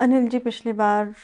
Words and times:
अनिल 0.00 0.26
जी 0.28 0.38
पिछली 0.38 0.72
बार 0.72 1.14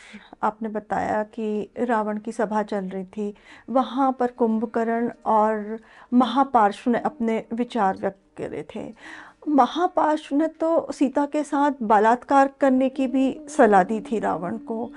आपने 0.42 0.68
बताया 0.68 1.22
कि 1.22 1.70
रावण 1.78 2.18
की 2.18 2.32
सभा 2.32 2.62
चल 2.62 2.84
रही 2.84 3.04
थी। 3.06 3.34
वहाँ 3.70 4.10
पर 4.20 4.30
कुंभकर्ण 4.32 5.10
और 5.26 5.78
महापार्श्व 6.12 6.90
ने 6.90 6.98
अपने 6.98 7.44
विचार 7.52 7.96
व्यक्त 7.96 8.20
करे 8.38 8.64
थे। 8.74 8.92
महापार्श्व 9.48 10.36
ने 10.36 10.46
तो 10.60 10.92
सीता 10.92 11.26
के 11.26 11.42
साथ 11.44 11.82
बलात्कार 11.82 12.52
करने 12.60 12.88
की 12.88 13.06
भी 13.06 13.40
सलाह 13.48 13.82
दी 13.82 14.00
थी 14.00 14.18
रावण 14.18 14.56
को। 14.58 14.90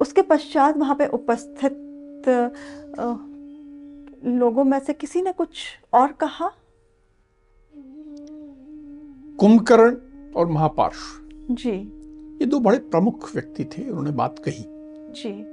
उसके 0.00 0.22
पश्चात 0.22 0.76
वहाँ 0.76 0.94
पे 0.94 1.06
उपस्थित 1.06 2.28
लोगों 4.24 4.64
में 4.64 4.78
से 4.80 4.92
किसी 4.92 5.22
ने 5.22 5.32
कुछ 5.32 5.64
और 5.92 6.12
कहा? 6.12 6.50
कुंभकर्ण 9.38 9.96
और 10.36 10.46
महापार्श्व। 10.46 11.54
जी। 11.54 12.01
ये 12.40 12.46
दो 12.46 12.60
बड़े 12.60 12.78
प्रमुख 12.78 13.34
व्यक्ति 13.34 13.64
थे 13.64 13.88
उन्होंने 13.88 14.10
बात 14.10 14.38
कही। 14.38 14.64
जी। 15.12 15.52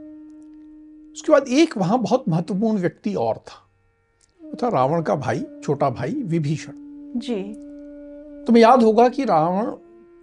उसके 1.11 1.31
बाद 1.31 1.45
एक 1.47 1.77
वहाँ 1.77 1.99
बहुत 1.99 2.29
महत्वपूर्ण 2.29 2.77
व्यक्ति 2.77 3.13
और 3.13 3.37
था। 3.37 3.69
वो 4.43 4.57
था 4.63 4.69
रावण 4.69 5.01
का 5.01 5.15
भाई 5.15 5.45
छोटा 5.63 5.89
भाई 5.89 6.11
विभीषण। 6.11 6.71
जी। 7.15 7.53
तुम्हें 8.45 8.63
याद 8.63 8.83
होगा 8.83 9.09
कि 9.09 9.25
रावण 9.25 9.71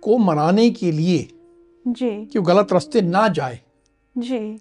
को 0.01 0.19
मनाने 0.19 0.71
के 0.71 0.93
लिए 0.93 1.29
जी। 1.89 2.27
कि 2.27 2.39
वो 2.39 2.45
गलत 2.45 2.73
रास्ते 2.73 3.03
ना 3.03 3.29
जाए। 3.29 3.61
जी। 4.19 4.61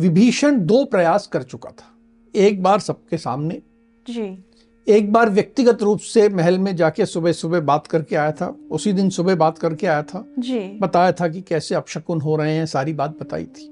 विभीषण 0.00 0.66
दो 0.66 0.84
प्रयास 0.84 1.26
कर 1.26 1.42
चुका 1.42 1.70
था। 1.70 1.94
एक 2.34 2.62
बार 2.62 2.80
सबके 2.80 3.18
सामने 3.18 3.62
जी। 4.10 4.44
एक 4.86 5.12
बार 5.12 5.30
व्यक्तिगत 5.30 5.82
रूप 5.82 5.98
से 5.98 6.28
महल 6.28 6.58
में 6.58 6.74
जाके 6.76 7.06
सुबह 7.06 7.32
सुबह 7.32 7.60
बात 7.60 7.86
करके 7.86 8.16
आया 8.16 8.32
था 8.32 8.56
उसी 8.70 8.92
दिन 8.92 9.10
सुबह 9.10 9.34
बात 9.34 9.58
करके 9.58 9.86
आया 9.86 10.02
था। 10.02 10.24
जी। 10.38 10.58
बताया 10.78 11.12
था 11.12 11.28
कि 11.28 11.40
कैसे 11.40 11.74
अपशकुन 11.74 12.20
हो 12.20 12.36
रहे 12.36 12.54
हैं 12.54 12.66
सारी 12.66 12.92
बात 12.92 13.16
बताई 13.20 13.44
थी। 13.44 13.68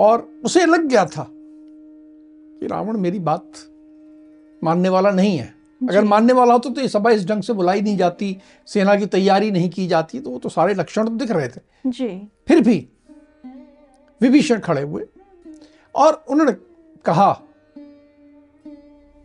और 0.00 0.28
उसे 0.44 0.64
लग 0.66 0.86
गया 0.86 1.04
था 1.06 1.26
कि 1.30 2.66
रावण 2.66 2.98
मेरी 2.98 3.18
बात 3.18 3.52
मानने 4.62 4.88
वाला 4.88 5.10
नहीं 5.10 5.36
है। 5.38 5.52
अगर 5.80 6.04
मानने 6.04 6.32
वाला 6.32 6.52
होता 6.52 6.70
तो 6.70 6.80
ये 6.80 6.88
सभा 6.88 7.10
इस 7.10 7.26
ढंग 7.26 7.42
से 7.42 7.52
बुलाई 7.52 7.80
नहीं 7.80 7.96
जाती 7.96 8.36
सेना 8.66 8.94
की 8.96 9.06
तैयारी 9.06 9.50
नहीं 9.50 9.70
की 9.70 9.86
जाती 9.86 10.20
तो 10.20 10.30
वो 10.30 10.38
तो 10.38 10.48
सारे 10.48 10.74
लक्षण 10.74 11.04
तो 11.04 11.14
दिख 11.16 11.30
रहे 11.30 11.48
थे। 11.48 11.60
जी। 11.86 12.08
फिर 12.48 12.60
भी 12.60 12.86
विभीषण 14.20 14.58
खड़े 14.58 14.82
हुए 14.82 15.06
और 15.94 16.24
उन्होंने 16.28 16.52
कहा 17.04 17.32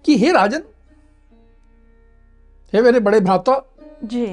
कि 0.06 0.18
हे 0.18 0.32
राजन 0.32 0.64
हे 2.74 2.82
मेरे 2.82 3.00
बड़े 3.00 3.20
भ्राता 3.20 3.62
जी। 4.04 4.26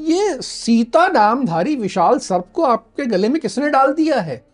ये 0.00 0.42
सीता 0.42 1.06
नामधारी 1.08 1.76
विशाल 1.76 2.18
सर्प 2.18 2.46
को 2.52 2.62
आपके 2.62 3.06
गले 3.06 3.28
में 3.28 3.40
किसने 3.40 3.70
डाल 3.70 3.92
दिया 3.92 4.20
है? 4.20 4.44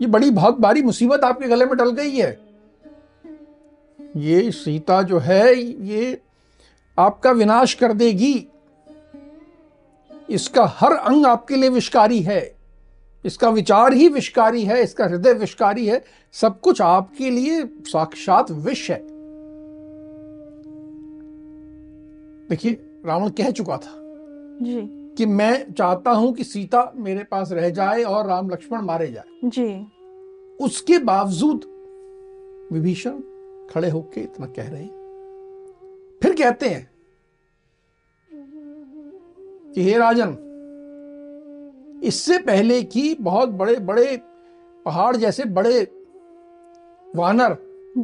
ये 0.00 0.06
बड़ी 0.06 0.30
बहुत 0.30 0.58
भारी 0.60 0.82
मुसीबत 0.82 1.24
आपके 1.24 1.48
गले 1.48 1.64
में 1.64 1.76
डल 1.76 1.90
गई 1.90 2.16
है। 2.16 2.38
ये 4.16 4.50
सीता 4.50 5.02
जो 5.02 5.18
है 5.18 5.54
ये 5.56 6.20
आपका 6.98 7.30
विनाश 7.30 7.74
कर 7.74 7.92
देगी। 7.92 8.46
इसका 10.30 10.64
हर 10.76 10.92
अंग 10.92 11.26
आपके 11.26 11.56
लिए 11.56 11.70
विषकारी 11.70 12.20
है। 12.22 12.56
इसका 13.24 13.48
विचार 13.48 13.92
ही 13.92 14.08
विषकारी 14.08 14.64
है 14.64 14.82
इसका 14.82 15.04
हृदय 15.04 15.32
विषकारी 15.32 15.86
है। 15.86 16.04
सब 16.32 16.60
कुछ 16.60 16.80
आपके 16.80 17.30
लिए 17.30 17.64
साक्षात 17.66 18.50
विष 18.50 18.90
है। 18.90 19.06
देखिए 22.48 22.72
रावण 23.06 23.28
कह 23.28 23.50
चुका 23.50 23.76
था 23.76 23.94
जी। 24.62 24.80
कि 25.16 25.26
मैं 25.26 25.72
चाहता 25.72 26.10
हूँ 26.10 26.32
कि 26.34 26.44
सीता 26.44 26.92
मेरे 26.96 27.24
पास 27.24 27.52
रह 27.52 27.70
जाए 27.70 28.02
और 28.02 28.26
राम 28.26 28.50
लक्ष्मण 28.50 28.80
मारे 28.80 29.06
जाए। 29.06 29.24
जी। 29.44 29.86
उसके 30.64 30.98
बावजूद 30.98 31.60
विभीषण 32.72 33.20
खड़े 33.70 33.90
होकर 33.90 34.20
इतना 34.20 34.46
कह 34.46 34.68
रहे 34.68 34.82
हैं। 34.82 34.96
फिर 36.22 36.34
कहते 36.34 36.68
हैं 36.68 36.90
कि 39.74 39.82
हे 39.82 39.98
राजन 39.98 40.36
इससे 42.04 42.38
पहले 42.38 42.82
कि 42.82 43.16
बहुत 43.20 43.48
बड़े 43.48 43.76
बड़े 43.76 44.20
पहाड़ 44.86 45.16
जैसे 45.16 45.44
बड़े 45.44 45.97
वानर 47.16 47.56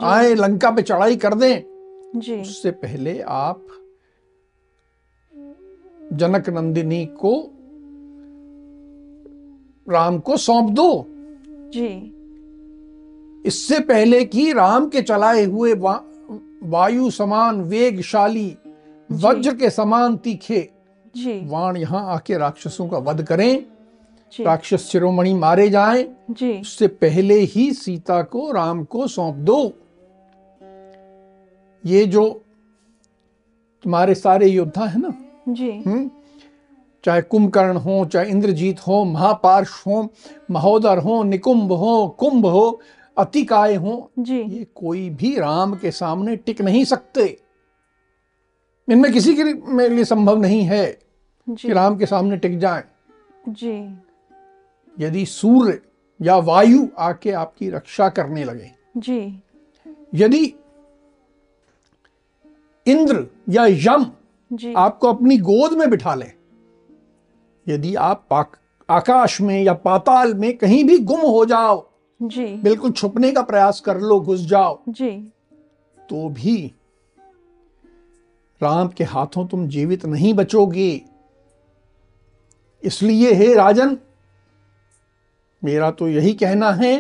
आए 0.03 0.35
लंका 0.35 0.71
पे 0.71 0.83
चढ़ाई 0.83 1.17
कर 1.17 1.35
दें। 1.35 1.63
जी। 2.17 2.41
उससे 2.41 2.71
पहले 2.71 3.21
आप 3.21 3.67
जनक 6.13 6.49
नंदिनी 6.49 7.07
को 7.07 7.51
राम 9.89 10.19
को 10.19 10.37
सौंप 10.37 10.71
दो। 10.71 11.07
जी। 11.75 12.11
इससे 13.47 13.81
पहले 13.81 14.25
कि 14.25 14.53
राम 14.53 14.89
के 14.89 15.03
चलाए 15.03 15.45
हुए 15.45 15.75
वा, 15.75 16.05
वायु 16.63 17.11
समान 17.11 17.61
वेगशाली 17.61 18.57
वज्र 19.13 19.55
के 19.55 19.71
समान 19.71 20.17
तीखे 20.17 20.71
जी। 21.17 21.41
वाण 21.45 21.77
यहाँ 21.77 22.15
आके 22.15 22.39
राक्षसों 22.39 22.89
का 22.89 22.99
वध 22.99 23.23
करें। 23.23 23.67
राक्षस 24.33 24.89
शिरोमणि 24.89 25.35
मारे 25.35 25.69
जाएँ। 25.71 26.05
जी। 26.31 26.53
उससे 26.61 26.87
पहले 26.89 27.35
ही 27.35 27.73
सीता 27.73 28.23
को 28.23 28.51
राम 28.53 28.85
को 28.85 29.07
सौंप 29.07 29.35
दो। 29.35 29.73
ये 31.85 32.05
जो 32.07 32.29
तुम्हारे 33.85 34.15
सारे 34.15 34.47
योद्धा 34.47 34.85
है 34.85 35.01
ना? 35.01 35.13
जी। 35.49 36.11
चाहे 37.05 37.23
कुंभकर्ण 37.23 37.77
हो 37.77 38.05
चाहे 38.05 38.31
इंद्रजीत 38.31 38.81
हो 38.81 39.05
महापार्श 39.05 39.83
हो 39.87 40.09
महोदर 40.51 40.99
हो 40.99 41.23
निकुंभ 41.23 41.73
हो 41.73 42.09
कुंभ 42.09 42.47
हो 42.47 42.81
अतिकाय 43.17 43.75
हो 43.75 44.11
जी। 44.19 44.41
ये 44.41 44.67
कोई 44.75 45.09
भी 45.11 45.35
राम 45.39 45.75
के 45.75 45.91
सामने 45.91 46.37
टिक 46.37 46.63
नहीं 46.63 46.85
सकते। 46.85 47.27
इनमें 48.89 49.13
किसी 49.13 49.35
के 49.35 49.45
लिए 49.45 49.89
लिए 49.89 50.05
संभव 50.05 50.41
नहीं 50.41 50.63
है 50.63 50.87
कि 51.49 51.73
राम 51.73 51.97
के 51.99 52.07
सामने 52.07 52.37
टिक 52.37 52.59
जाए। 52.59 52.83
जी। 53.49 53.73
यदि 55.01 55.25
सूर्य 55.27 55.81
या 56.21 56.37
वायु 56.37 56.87
आके 56.99 57.31
आपकी 57.33 57.71
रक्षा 57.71 58.09
करने 58.09 58.45
लगे 58.45 58.71
जी। 58.97 59.21
यदि 60.15 60.45
इंद्र 62.87 63.27
या 63.49 63.67
यम 63.67 64.07
जी। 64.51 64.73
आपको 64.75 65.13
अपनी 65.13 65.39
गोद 65.39 65.73
में 65.73 65.89
बिठा 65.91 66.15
ले 66.15 66.33
यदि 67.67 67.95
आप 67.95 68.27
पाक, 68.31 68.57
आकाश 68.89 69.41
में 69.41 69.63
या 69.63 69.75
पाताल 69.75 70.35
में 70.35 70.57
कहीं 70.59 70.85
भी 70.85 70.99
गुम 70.99 71.21
हो 71.21 71.45
जाओ 71.47 71.87
जी। 72.21 72.47
बिल्कुल 72.57 72.91
छुपने 72.91 73.33
का 73.33 73.43
प्रयास 73.43 73.81
कर 73.81 74.01
लो 74.01 74.21
घुस 74.21 74.41
जाओ 74.41 74.79
जी। 74.89 75.11
तो 75.99 76.29
भी 76.29 76.57
राम 78.61 78.89
के 78.89 79.05
हाथों 79.05 79.47
तुम 79.47 79.67
जीवित 79.69 80.05
नहीं 80.07 80.35
बचोगे। 80.35 80.91
इसलिए 82.83 83.33
हे 83.33 83.55
राजन 83.55 83.97
मेरा 85.65 85.91
तो 85.91 86.09
यही 86.09 86.33
कहना 86.33 86.71
है 86.73 86.97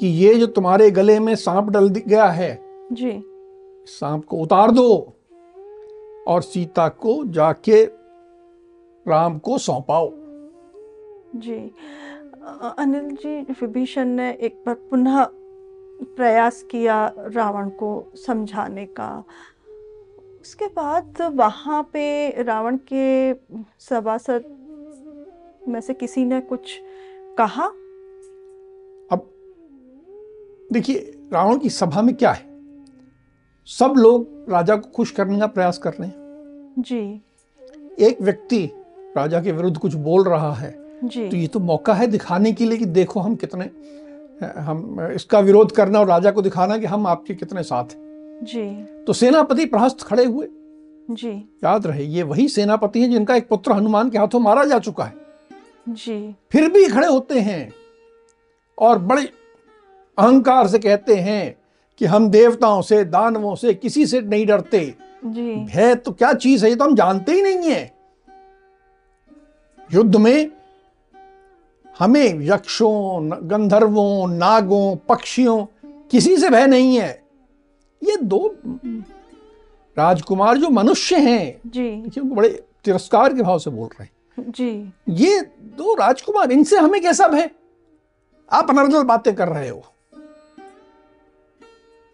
कि 0.00 0.06
ये 0.06 0.34
जो 0.34 0.46
तुम्हारे 0.46 0.90
गले 0.90 1.18
में 1.20 1.34
सांप 1.36 1.70
डल 1.70 1.88
गया 1.88 2.26
है 2.26 2.50
जी। 2.92 3.22
सांप 3.86 4.24
को 4.24 4.36
उतार 4.36 4.70
दो 4.70 5.14
और 6.28 6.42
सीता 6.42 6.88
को 6.88 7.24
जाके 7.24 7.84
राम 9.06 9.38
को 9.38 9.58
सौंपाओ। 9.58 10.10
जी। 11.36 11.58
अनिल 12.78 13.10
जी 13.10 13.40
विभीषण 13.60 14.08
ने 14.08 14.30
एक 14.32 14.62
बार 14.66 14.74
पुनः 14.74 15.24
प्रयास 16.16 16.62
किया 16.62 17.14
रावण 17.16 17.68
को 17.68 18.12
समझाने 18.26 18.86
का। 18.86 19.24
उसके 20.40 20.66
बाद 20.66 21.22
वहाँ 21.34 21.82
पे 21.92 22.42
रावण 22.42 22.78
के 22.92 23.34
सभासद 23.80 24.44
में 25.68 25.80
से 25.80 25.94
किसी 25.94 26.24
ने 26.24 26.40
कुछ 26.40 26.80
कहा? 27.40 27.64
अब 29.12 29.30
देखिए 30.72 31.14
रावण 31.32 31.58
की 31.58 31.70
सभा 31.70 32.02
में 32.02 32.14
क्या 32.14 32.32
है? 32.32 32.46
सब 33.68 33.94
लोग 33.98 34.50
राजा 34.50 34.76
को 34.76 34.88
खुश 34.88 35.10
करने 35.10 35.38
का 35.38 35.46
प्रयास 35.46 35.78
कर 35.78 35.90
रहे 35.90 36.08
हैं। 36.08 36.74
जी। 36.78 37.22
एक 37.98 38.22
व्यक्ति 38.22 38.70
राजा 39.16 39.40
के 39.42 39.52
विरुद्ध 39.52 39.76
कुछ 39.78 39.94
बोल 39.94 40.24
रहा 40.24 40.52
है 40.54 40.76
जी। 41.04 41.28
तो 41.28 41.36
ये 41.36 41.46
तो 41.46 41.60
मौका 41.60 41.94
है 41.94 42.06
दिखाने 42.06 42.52
के 42.52 42.64
लिए 42.64 42.78
कि 42.78 42.84
देखो 42.84 43.20
हम 43.20 43.34
कितने 43.34 43.70
हम 44.58 45.00
इसका 45.14 45.40
विरोध 45.40 45.72
करना 45.72 46.00
और 46.00 46.06
राजा 46.06 46.30
को 46.30 46.42
दिखाना 46.42 46.78
कि 46.78 46.86
हम 46.86 47.06
आपके 47.06 47.34
कितने 47.34 47.62
साथ 47.62 47.84
हैं। 47.84 48.40
जी। 48.42 48.84
तो 49.04 49.12
सेनापति 49.12 49.64
प्रहस्त 49.66 50.02
खड़े 50.02 50.24
हुए। 50.24 50.48
जी। 51.10 51.30
याद 51.64 51.86
रहे 51.86 52.04
ये 52.04 52.22
वही 52.22 52.48
सेनापति 52.48 53.00
हैं 53.02 53.10
जिनका 53.10 53.36
एक 53.36 53.48
पुत्र 53.48 53.72
हनुमान 53.72 54.10
के 54.10 54.18
हाथों 54.18 54.40
मारा 54.40 54.64
जा 54.64 54.78
चुका 54.78 55.04
है। 55.04 55.27
जी। 55.88 56.34
फिर 56.50 56.68
भी 56.72 56.84
खड़े 56.86 57.06
होते 57.06 57.40
हैं 57.40 57.72
और 58.78 58.98
बड़े 58.98 59.22
अहंकार 60.18 60.68
से 60.68 60.78
कहते 60.78 61.16
हैं 61.16 61.56
कि 62.00 62.04
हम 62.04 62.28
देवताओं 62.30 62.82
से 62.82 63.04
दानवों 63.04 63.54
से 63.54 63.74
किसी 63.74 64.06
से 64.06 64.20
नहीं 64.20 64.46
डरते। 64.46 64.94
जी। 65.24 65.54
है 65.70 65.94
तो 65.94 66.12
क्या 66.12 66.32
चीज़ 66.32 66.64
है 66.64 66.70
ये 66.70 66.76
तो 66.76 66.84
हम 66.84 66.94
जानते 66.94 67.32
ही 67.32 67.42
नहीं 67.42 67.70
है। 67.70 67.92
युद्ध 69.90 70.16
में 70.16 70.50
हमें 71.98 72.40
यक्षों 72.46 73.30
गंधर्वों 73.50 74.28
नागों 74.28 74.96
पक्षियों 75.08 75.64
किसी 76.10 76.36
से 76.36 76.50
भय 76.50 76.66
नहीं 76.66 76.96
है। 76.96 77.10
ये 78.02 78.16
दो 78.16 78.56
राजकुमार 79.96 80.58
जो 80.58 80.68
मनुष्य 80.70 81.16
हैं 81.16 81.60
जी। 81.66 81.90
उनको 81.90 82.34
बड़े 82.34 82.48
तिरस्कार 82.84 83.34
के 83.34 83.42
भाव 83.42 83.58
से 83.58 83.70
बोल 83.70 83.88
रहे 83.88 84.02
हैं। 84.02 84.50
जी। 84.50 84.92
ये 85.08 85.40
दो 85.78 85.94
राजकुमार 85.94 86.52
इनसे 86.52 86.76
हमें 86.76 87.00
कैसा 87.02 87.28
भय? 87.28 87.50
आप 88.52 88.70
अनर्गल 88.70 89.02
बातें 89.02 89.34
कर 89.34 89.48
रहे 89.48 89.68
हो। 89.68 89.82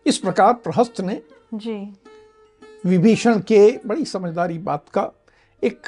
इस 0.06 0.18
प्रकार 0.18 0.52
प्रहस्त 0.54 1.00
ने 1.00 1.22
जी। 1.54 1.76
विभीषण 2.86 3.38
के 3.40 3.60
बड़ी 3.86 4.04
समझदारी 4.04 4.58
बात 4.58 4.88
का 4.88 5.10
एक 5.62 5.86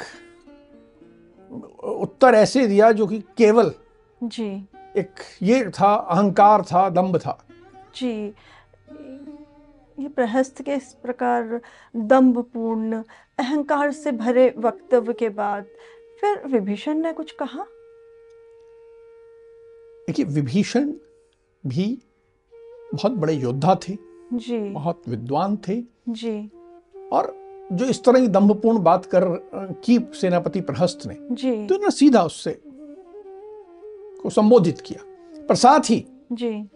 उत्तर 1.83 2.33
ऐसे 2.33 2.67
दिया 2.67 2.91
जो 2.91 3.07
कि 3.07 3.19
केवल 3.37 3.71
जी। 4.23 4.49
एक 4.97 5.21
ये 5.41 5.63
था 5.69 5.93
अहंकार 5.95 6.61
था 6.61 6.89
दम्भ 6.89 7.17
था। 7.17 7.37
जी। 7.95 8.33
ये 9.99 10.07
प्रहस्त 10.07 10.61
के 10.61 10.75
इस 10.75 10.93
प्रकार 10.93 11.61
दम्भपूर्ण 11.95 13.03
अहंकार 13.37 13.91
से 13.91 14.11
भरे 14.11 14.53
वक्तव्य 14.57 15.13
के 15.13 15.29
बाद 15.29 15.65
फिर 16.21 16.41
विभीषण 16.45 16.97
ने 16.97 17.13
कुछ 17.13 17.31
कहा? 17.31 17.65
देखिए 20.07 20.25
विभीषण 20.25 20.91
भी 21.65 22.01
बहुत 22.93 23.11
बड़े 23.11 23.33
योद्धा 23.33 23.75
थे 23.75 23.97
जी। 24.33 24.59
बहुत 24.59 25.01
विद्वान 25.07 25.57
थे। 25.57 25.83
जी। 26.09 26.51
और 27.13 27.35
जो 27.71 27.85
इस 27.85 28.03
तरह 28.03 28.19
की 28.19 28.27
दम्भपूर्ण 28.27 28.79
बात 28.79 29.05
कर 29.05 29.23
की 29.85 29.99
सेनापति 30.13 30.61
प्रहस्त 30.61 30.99
ने 31.05 31.17
जी। 31.31 31.51
तो 31.51 31.75
इन्होंने 31.75 31.91
सीधा 31.91 32.23
उससे 32.23 32.61
को 34.23 34.29
संबोधित 34.29 34.81
किया। 34.81 35.03
पर 35.49 35.55
साथ 35.55 35.79
ही 35.89 36.05
जी। 36.31 36.69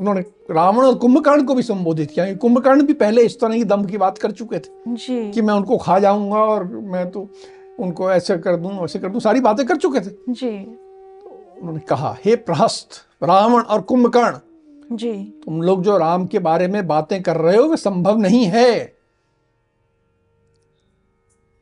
उन्होंने 0.00 0.20
रावण 0.50 0.84
और 0.84 0.94
कुंभकर्ण 0.94 1.44
को 1.44 1.54
भी 1.54 1.62
संबोधित 1.62 2.10
किया 2.10 2.34
कुंभकर्ण 2.34 2.82
भी 2.82 2.92
पहले 2.92 3.22
इस 3.22 3.40
तरह 3.40 3.54
की 3.54 3.64
दम्भ 3.64 3.90
की 3.90 3.98
बात 3.98 4.18
कर 4.18 4.30
चुके 4.30 4.58
थे 4.58 4.94
जी। 4.94 5.30
कि 5.30 5.42
मैं 5.42 5.54
उनको 5.54 5.78
खा 5.78 5.98
जाऊँगा 5.98 6.36
और 6.36 6.64
मैं 6.64 7.10
तो 7.10 7.28
उनको 7.78 8.10
ऐसे 8.10 8.36
कर 8.38 8.56
दूँ 8.56 8.80
वैसे 8.80 8.98
कर 8.98 9.08
दूँ 9.08 9.20
सारी 9.20 9.40
बातें 9.40 9.64
कर 9.66 9.76
चुके 9.76 10.00
थे। 10.00 10.10
जी। 10.30 10.50
तो 10.50 11.30
उन्होंने 11.60 11.80
कहा 11.80 12.16
हे 12.24 12.36
प्रहस्त 12.36 12.88
रावण 13.22 13.62
और 13.62 13.80
कुंभकर्ण 13.82 14.96
जी। 14.96 15.12
तुम 15.44 15.62
लोग 15.62 15.82
जो 15.82 15.96
राम 15.98 16.26
के 16.26 16.38
बारे 16.38 16.68
में 16.68 16.86
बातें 16.86 17.22
कर 17.22 17.36
रहे 17.36 17.56
हो 17.56 17.64
वे 17.64 17.76
संभव 17.76 18.18
नहीं 18.18 18.44
है 18.46 18.74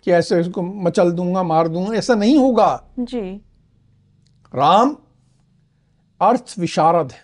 कि 0.06 0.10
ऐसे 0.12 0.40
इसको 0.40 0.62
मचल 0.62 1.10
दूँगा 1.12 1.42
मार 1.42 1.68
दूँगा 1.68 1.94
ऐसा 1.94 2.14
नहीं 2.14 2.36
होगा। 2.38 2.68
जी। 2.98 3.20
राम 4.52 4.96
अर्थ 6.20 6.54
विशारद 6.58 7.12
है। 7.12 7.22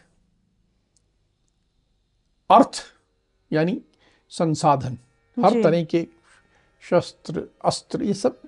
अर्थ 2.50 2.82
यानी 3.50 3.80
संसाधन 4.32 4.98
हर 5.36 5.62
तरह 5.62 5.82
के 5.84 6.06
शस्त्र 6.84 7.42
अस्त्र 7.64 8.02
ये 8.02 8.14
सब 8.14 8.40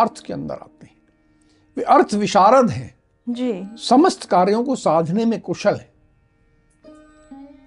अर्थ 0.00 0.24
के 0.26 0.32
अंदर 0.32 0.54
आते 0.54 0.86
हैं। 0.86 0.96
वे 1.76 1.82
अर्थ 1.82 2.14
विशारद 2.14 2.70
हैं। 2.70 2.94
जी। 3.28 3.62
समस्त 3.76 4.24
कार्यों 4.24 4.64
को 4.64 4.76
साधने 4.76 5.24
में 5.24 5.40
कुशल 5.40 5.74
है। 5.74 5.92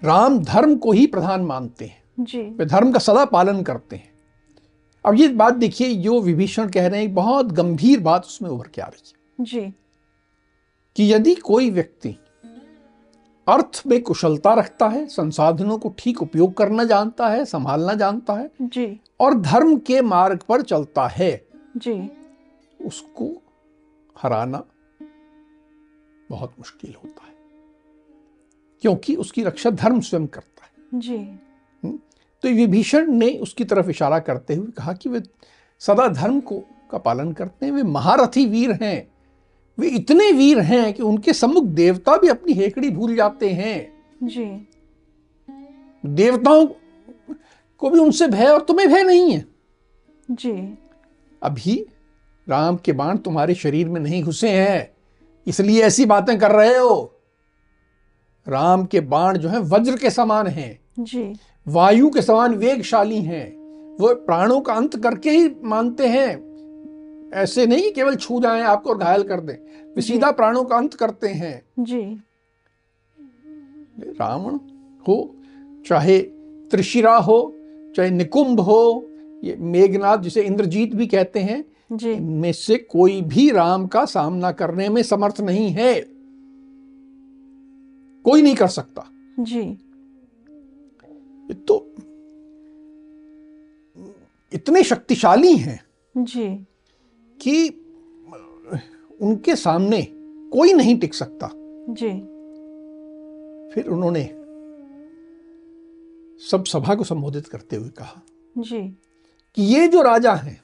राम 0.04 0.40
धर्म 0.40 0.76
को 0.76 0.92
ही 0.92 1.08
प्रधान 1.08 1.42
मानते 1.42 1.86
हैं। 1.86 2.04
जी। 2.20 2.42
वे 2.42 2.66
धर्म 2.66 2.92
का 2.92 3.00
सदा 3.00 3.26
पालन 3.26 3.64
करते 3.64 3.96
हैं। 3.96 4.14
अब 5.06 5.16
ये 5.16 5.28
बात 5.28 5.54
देखिए 5.54 5.96
जो 5.96 6.22
विभीषण 6.22 6.70
कह 6.70 6.88
रहे 6.88 7.00
हैं 7.00 7.14
बहुत 7.14 7.46
गंभीर 7.46 8.00
बात 8.00 8.26
उसमें 8.26 8.50
उभर 8.50 8.68
के 8.68 8.82
आ 8.82 8.86
रही 8.86 9.14
है। 9.40 9.46
जी। 9.46 9.74
कि 10.96 11.14
यदि 11.14 11.36
कोई 11.36 11.70
व्यक्ति 11.70 12.18
अर्थ 13.48 13.84
में 13.88 14.04
कुशलता 14.04 14.54
रखता 14.54 14.88
है 14.88 15.06
संसाधनों 15.08 15.78
को 15.78 15.96
ठीक 15.98 16.22
उपयोग 16.22 16.54
करना 16.54 16.84
जानता 16.84 17.30
है 17.30 17.46
संभालना 17.46 17.94
जानता 17.94 18.34
है 18.34 18.52
जी। 18.62 19.00
और 19.20 19.34
धर्म 19.34 19.78
के 19.78 20.02
मार्ग 20.02 20.40
पर 20.50 20.62
चलता 20.62 21.08
है 21.08 21.48
जी। 21.78 22.12
उसको 22.86 23.42
हराना 24.16 24.64
बहुत 26.30 26.54
मुश्किल 26.60 26.94
होता 27.04 27.26
है 27.28 27.34
क्योंकि 28.82 29.16
उसकी 29.16 29.44
रक्षा 29.44 29.70
धर्म 29.70 30.00
स्वयं 30.00 30.28
करता 30.28 30.66
है। 30.66 31.00
जी। 31.00 31.18
तो 32.44 32.50
विभीषण 32.50 33.12
ने 33.12 33.30
उसकी 33.38 33.64
तरफ़ 33.64 33.90
इशारा 33.90 34.20
करते 34.20 34.56
हुए 34.56 34.72
कहा 34.72 34.94
कि 34.94 35.10
वे 35.10 35.22
सदा 35.80 36.08
धर्म 36.08 36.40
को 36.40 36.60
का 36.92 36.98
पालन 36.98 37.32
करते 37.32 37.66
हैं 37.66 37.74
वे 37.74 37.84
महारथी 37.84 38.46
वीर 38.46 38.72
हैं। 38.72 39.12
वे 39.78 39.88
इतने 39.88 40.32
वीर 40.32 40.60
हैं 40.60 40.94
कि 40.94 41.04
उनके 41.04 41.34
सम्मुख 41.34 41.64
देवता 41.64 42.18
भी 42.18 42.28
अपनी 42.28 42.54
हेकड़ी 42.54 42.90
भूल 42.90 43.16
जाते 43.16 43.50
हैं। 43.50 43.94
जी। 44.24 44.46
देवताओं 46.06 46.66
को 47.78 47.90
भी 47.90 48.00
उनसे 48.00 48.28
भय 48.28 48.46
और 48.46 48.62
तुम्हें 48.62 48.90
भय 48.90 49.04
नहीं 49.04 49.32
है। 49.32 49.46
जी। 50.32 50.78
अभी 51.44 51.86
राम 52.50 52.76
के 52.76 52.92
बाण 52.92 53.18
तुम्हारे 53.18 53.56
शरीर 53.56 53.90
में 53.90 54.02
नहीं 54.02 54.24
घुसे 54.24 54.50
हैं। 54.50 54.94
इसलिए 55.48 55.84
ऐसी 55.84 56.06
बातें 56.06 56.40
कर 56.40 56.52
रहे 56.52 56.78
हो। 56.78 57.20
राम 58.48 58.86
के 58.86 59.00
बाण 59.00 59.38
जो 59.38 59.50
है 59.50 59.60
वज्र 59.60 59.98
के 59.98 60.10
समान 60.10 60.48
हैं। 60.48 60.80
जी। 61.00 61.36
वायु 61.68 62.10
के 62.10 62.22
समान 62.22 62.56
वेगशाली 62.56 63.22
हैं। 63.22 63.64
वो 63.98 64.16
प्राणों 64.16 64.62
का 64.62 64.74
अंत 64.74 65.04
करके 65.04 65.30
ही 65.30 65.56
मानते 65.64 66.08
हैं। 66.08 66.54
ऐसे 67.34 67.66
नहीं 67.66 67.92
केवल 67.92 68.16
छू 68.16 68.42
जाएँ 68.42 68.62
आपको 68.62 68.90
और 68.90 68.98
घायल 68.98 69.24
कर 69.24 69.40
दें। 69.40 69.56
वे 69.96 70.02
सीधा 70.02 70.32
प्राणों 70.32 70.64
का 70.64 70.78
अंत 70.78 70.94
करते 70.94 71.28
हैं। 71.28 71.62
जी। 71.80 72.24
रावण 74.00 74.56
हो 75.08 75.36
चाहे 75.88 76.20
त्रिशिरा 76.72 77.16
हो 77.16 77.56
चाहे 77.96 78.10
निकुंभ 78.10 78.60
हो 78.60 79.10
ये 79.44 79.56
मेघनाथ 79.60 80.18
जिसे 80.18 80.42
इंद्रजीत 80.42 80.96
भी 80.96 81.08
कहते 81.08 81.40
हैं 81.40 81.66
जी। 81.92 82.12
इनमें 82.12 82.52
से 82.52 82.78
कोई 82.78 83.22
भी 83.22 83.52
राम 83.52 83.88
का 83.88 84.06
सामना 84.06 84.52
करने 84.52 84.90
में 84.90 85.04
समर्थ 85.04 85.42
नहीं 85.42 85.70
है। 85.70 86.02
कोई 88.24 88.42
नहीं 88.42 88.56
कर 88.56 88.68
सकता। 88.68 89.06
जी। 89.40 89.78
तो 91.54 91.96
इतने 94.54 94.84
शक्तिशाली 94.84 95.58
हैं 95.58 95.84
जी। 96.18 96.66
कि 97.42 97.70
उनके 99.22 99.56
सामने 99.56 100.02
कोई 100.54 100.74
नहीं 100.74 101.00
टिक 101.00 101.14
सकता। 101.14 101.50
जी। 101.90 102.10
फिर 103.74 103.88
उन्होंने 103.88 104.24
सब 106.52 106.64
सभा 106.66 106.96
को 106.96 107.04
संबोधित 107.04 107.48
करते 107.48 107.76
हुए 107.76 107.90
कहा 107.90 108.22
जी। 108.58 108.98
कि 109.56 109.62
ये 109.62 109.88
जो 109.88 110.02
राजा 110.02 110.34
हैं 110.34 110.63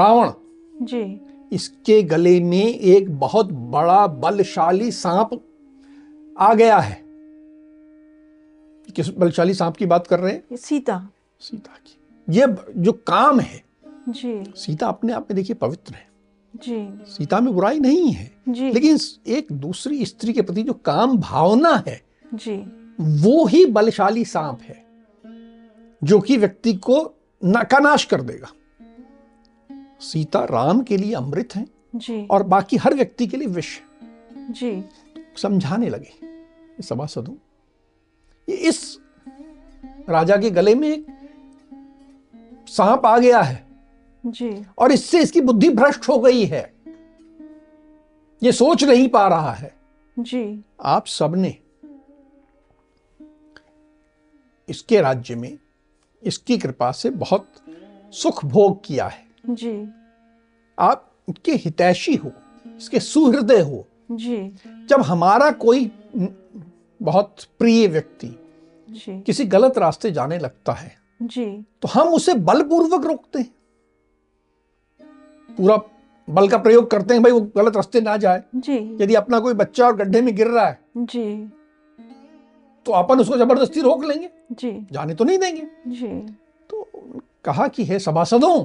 रावण। 0.00 0.30
जी। 0.82 1.20
इसके 1.52 2.02
गले 2.02 2.40
में 2.40 2.66
एक 2.66 3.18
बहुत 3.18 3.52
बड़ा 3.52 4.06
बलशाली 4.06 4.92
सांप 4.92 5.44
आ 6.38 6.54
गया 6.54 6.78
है। 6.78 7.02
किस 8.96 9.08
बलशाली 9.08 9.54
सांप 9.54 9.76
की 9.76 9.86
बात 9.86 10.06
कर 10.06 10.20
रहे 10.20 10.32
हैं? 10.32 10.56
सीता। 10.56 11.08
सीता 11.40 11.72
की। 11.86 11.98
ये 12.38 12.46
जो 12.76 12.92
काम 12.92 13.40
है। 13.40 13.64
जी। 14.08 14.52
सीता 14.56 14.86
अपने 14.86 15.12
आप 15.12 15.22
में 15.22 15.36
देखिए 15.36 15.54
पवित्र 15.54 15.94
है। 15.94 16.08
जी। 16.56 17.12
सीता 17.12 17.40
में 17.40 17.54
बुराई 17.54 17.78
नहीं 17.78 18.12
है। 18.12 18.32
जी। 18.48 18.72
लेकिन 18.72 18.98
एक 19.26 19.46
दूसरी 19.52 20.06
स्त्री 20.06 20.32
के 20.32 20.42
प्रति 20.42 20.62
जो 20.62 20.72
काम 20.72 21.18
भावना 21.18 21.84
है 21.86 22.02
जी। 22.34 22.72
वो 23.00 23.46
ही 23.46 23.66
बलशाली 23.66 24.24
सांप 24.24 24.60
है 24.62 24.84
जो 26.04 26.20
कि 26.20 26.36
व्यक्ति 26.36 26.74
को 26.74 27.14
न- 27.44 27.62
का 27.62 27.78
नाश 27.78 28.04
कर 28.04 28.22
देगा। 28.22 28.52
सीता 30.00 30.44
राम 30.44 30.82
के 30.82 30.96
लिए 30.96 31.14
अमृत 31.14 31.54
है 31.56 31.66
जी। 31.96 32.26
और 32.26 32.42
बाकी 32.42 32.76
हर 32.76 32.94
व्यक्ति 32.94 33.26
के 33.26 33.36
लिए 33.36 33.48
विष 33.48 33.80
है। 33.80 34.52
जी। 34.52 34.84
समझाने 35.42 35.88
लगे 35.88 36.12
सभासदों 36.82 37.34
ये 38.48 38.56
इस 38.56 38.98
राजा 40.08 40.36
के 40.36 40.50
गले 40.50 40.74
में 40.74 40.88
एक 40.88 41.06
सांप 42.66 43.06
आ 43.06 43.18
गया 43.18 43.42
है। 43.42 43.66
जी। 44.26 44.66
और 44.78 44.92
इससे 44.92 45.20
इसकी 45.20 45.40
बुद्धि 45.40 45.70
भ्रष्ट 45.70 46.08
हो 46.08 46.18
गई 46.18 46.44
है। 46.44 46.74
ये 48.42 48.52
सोच 48.52 48.84
नहीं 48.84 49.08
पा 49.08 49.28
रहा 49.28 49.52
है। 49.52 49.74
जी। 50.18 50.64
आप 50.82 51.06
सबने 51.06 51.56
इसके 54.68 55.00
राज्य 55.00 55.34
में 55.34 55.58
इसकी 56.22 56.58
कृपा 56.58 56.92
से 56.92 57.10
बहुत 57.10 57.52
सुख 58.12 58.44
भोग 58.44 58.84
किया 58.84 59.06
है। 59.06 59.29
जी। 59.50 59.88
आप 60.78 61.06
इनके 61.28 61.52
हितैषी 61.54 62.14
हो 62.14 62.32
इसके 62.66 63.00
सुहृदय 63.00 63.60
हो। 63.60 63.86
जी। 64.10 64.36
जब 64.88 65.02
हमारा 65.02 65.50
कोई 65.50 65.90
बहुत 67.00 67.44
प्रिय 67.58 67.86
व्यक्ति 67.88 68.36
जी। 68.88 69.20
किसी 69.20 69.44
गलत 69.44 69.78
रास्ते 69.78 70.10
जाने 70.10 70.38
लगता 70.38 70.72
है 70.72 70.92
जी। 71.22 71.46
तो 71.82 71.88
हम 71.88 72.08
उसे 72.08 72.34
बलपूर्वक 72.34 73.06
रोकते 73.06 73.38
हैं। 73.38 73.52
पूरा 75.48 75.76
बल 76.28 76.48
का 76.48 76.58
प्रयोग 76.58 76.90
करते 76.90 77.14
हैं 77.14 77.22
भाई 77.22 77.32
वो 77.32 77.40
गलत 77.56 77.76
रास्ते 77.76 78.00
ना 78.00 78.16
जाए। 78.16 78.42
जी। 78.56 78.76
यदि 79.00 79.14
अपना 79.14 79.40
कोई 79.40 79.54
बच्चा 79.54 79.86
और 79.86 79.96
गड्ढे 79.96 80.20
में 80.20 80.34
गिर 80.36 80.46
रहा 80.46 80.66
है 80.66 80.78
जी। 80.96 81.50
तो 82.86 82.92
अपन 82.92 83.20
उसको 83.20 83.36
ज़बरदस्ती 83.36 83.80
रोक 83.80 84.04
लेंगे। 84.04 84.30
जी। 84.52 84.70
जाने 84.92 85.14
तो 85.14 85.24
नहीं 85.24 85.38
देंगे। 85.38 85.66
जी। 85.86 86.08
तो 86.70 86.88
कहा 87.44 87.66
कि 87.68 87.84
हे 87.84 87.98
सभासदों 87.98 88.64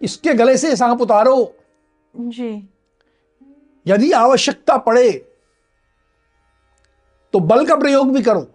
इसके 0.00 0.34
गले 0.34 0.56
से 0.56 0.74
सांप 0.76 1.00
उतारो। 1.00 1.52
जी। 2.14 2.50
यदि 3.86 4.10
आवश्यकता 4.12 4.76
पड़े 4.78 5.10
तो 7.34 7.40
बल 7.40 7.66
का 7.66 7.76
प्रयोग 7.76 8.12
भी 8.12 8.22
करो 8.22 8.46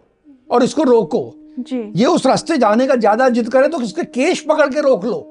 और 0.50 0.64
इसको 0.64 0.84
रोको। 0.84 1.32
जी। 1.60 1.80
ये 1.96 2.06
उस 2.06 2.26
रास्ते 2.26 2.58
जाने 2.58 2.88
का 2.88 2.96
ज़्यादा 2.96 3.30
जिद 3.30 3.50
करे 3.50 3.68
तो 3.68 3.82
इसके 3.82 4.04
केश 4.06 4.42
पकड़ 4.42 4.68
के 4.70 4.82
रोक 4.82 5.06
लो। 5.06 5.22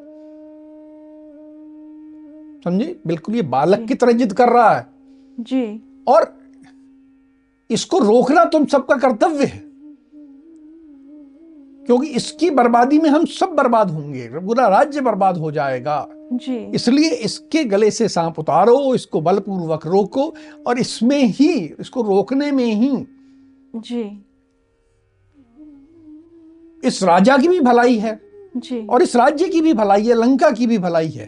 समझे? 2.64 3.00
बिल्कुल 3.06 3.34
ये 3.34 3.42
बालक 3.44 3.86
की 3.88 3.94
तरह 3.94 4.12
जिद 4.12 4.32
कर 4.32 4.48
रहा 4.48 4.70
है। 4.70 4.86
जी। 5.38 5.80
और 6.08 6.32
इसको 7.70 7.98
रोकना 7.98 8.44
तुम 8.44 8.66
सबका 8.66 8.96
कर्तव्य 8.98 9.44
है। 9.44 9.63
क्योंकि 11.86 12.08
इसकी 12.08 12.50
बर्बादी 12.50 12.98
में 12.98 13.08
हम 13.10 13.24
सब 13.24 13.48
बर्बाद 13.48 13.90
होंगे। 13.90 14.28
पूरा 14.36 14.68
राज्य 14.68 15.00
बर्बाद 15.00 15.36
हो 15.36 15.50
जाएगा। 15.50 16.06
जी। 16.32 16.56
इसलिए 16.74 17.10
इसके 17.14 17.64
गले 17.64 17.90
से 17.90 18.08
सांप 18.08 18.38
उतारो 18.38 18.94
इसको 18.94 19.20
बलपूर्वक 19.20 19.86
रोको 19.86 20.34
और 20.66 20.78
इसमें 20.78 21.22
ही 21.22 21.48
इसको 21.80 22.02
रोकने 22.02 22.50
में 22.52 22.64
ही 22.64 23.06
जी। 23.76 24.02
इस 26.84 27.02
राजा 27.02 27.36
की 27.38 27.48
भी 27.48 27.60
भलाई 27.60 27.96
है 27.98 28.20
जी। 28.56 28.86
और 28.86 29.02
इस 29.02 29.16
राज्य 29.16 29.48
की 29.48 29.60
भी 29.60 29.74
भलाई 29.74 30.02
है 30.02 30.14
लंका 30.14 30.50
की 30.50 30.66
भी 30.66 30.78
भलाई 30.78 31.08
है। 31.08 31.26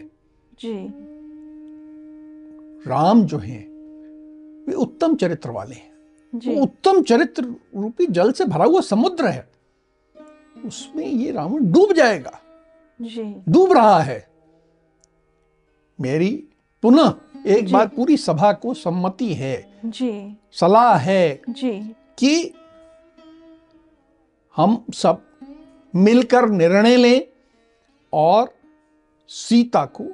जी। 0.59 0.73
राम 2.89 3.23
जो 3.23 3.37
हैं 3.37 3.65
वे 4.67 4.73
उत्तम 4.73 5.15
चरित्र 5.15 5.49
वाले 5.49 5.75
हैं। 5.75 6.55
उत्तम 6.61 7.01
चरित्र 7.01 7.43
रूपी 7.75 8.05
जल 8.05 8.31
से 8.31 8.45
भरा 8.45 8.65
हुआ 8.65 8.81
समुद्र 8.81 9.25
है। 9.25 9.47
उसमें 10.65 11.05
ये 11.05 11.31
रावण 11.31 11.71
डूब 11.71 11.93
जाएगा। 11.93 12.39
जी। 13.01 13.35
डूब 13.49 13.73
रहा 13.73 13.99
है। 13.99 14.27
मेरी 16.01 16.47
पुनः 16.81 17.13
एक 17.47 17.71
बार 17.71 17.87
पूरी 17.87 18.17
सभा 18.17 18.53
को 18.53 18.73
सम्मति 18.73 19.33
है। 19.33 19.79
जी। 19.85 20.37
सलाह 20.51 20.97
है 20.97 21.41
जी। 21.49 21.95
कि 22.17 22.53
हम 24.55 24.85
सब 24.93 25.21
मिलकर 25.95 26.49
निर्णय 26.49 26.95
लें 26.95 27.27
और 28.13 28.53
सीता 29.27 29.85
को 29.85 30.05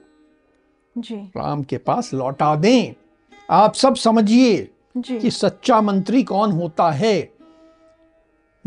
जी। 0.98 1.16
राम 1.16 1.64
के 1.64 1.78
पास 1.78 2.14
लौटा 2.14 2.56
दें। 2.56 2.94
आप 3.50 3.74
सब 3.74 3.96
समझिए 3.96 4.72
कि 4.98 5.32
सच्चा 5.32 5.82
मंत्री 5.82 6.24
कौन 6.24 6.52
होता 6.52 6.92
है। 6.92 7.33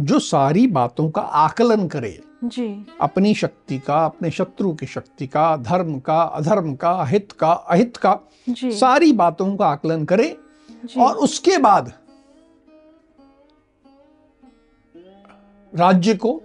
जो 0.00 0.18
सारी 0.18 0.66
बातों 0.66 1.10
का 1.10 1.20
आकलन 1.20 1.86
करे 1.88 2.20
जी। 2.44 2.86
अपनी 3.00 3.34
शक्ति 3.34 3.78
का 3.78 4.04
अपने 4.04 4.30
शत्रु 4.30 4.72
की 4.74 4.86
शक्ति 4.86 5.26
का 5.26 5.56
धर्म 5.56 5.98
का 5.98 6.22
अधर्म 6.22 6.74
का 6.74 7.04
हित 7.04 7.32
का 7.32 7.52
अहित 7.52 7.96
का 7.96 8.18
जी। 8.48 8.72
सारी 8.72 9.12
बातों 9.12 9.56
का 9.56 9.66
आकलन 9.66 10.04
करे 10.04 10.36
जी। 10.84 11.00
और 11.00 11.16
उसके 11.16 11.58
बाद 11.58 11.92
राज्य 15.72 16.14
को 16.14 16.40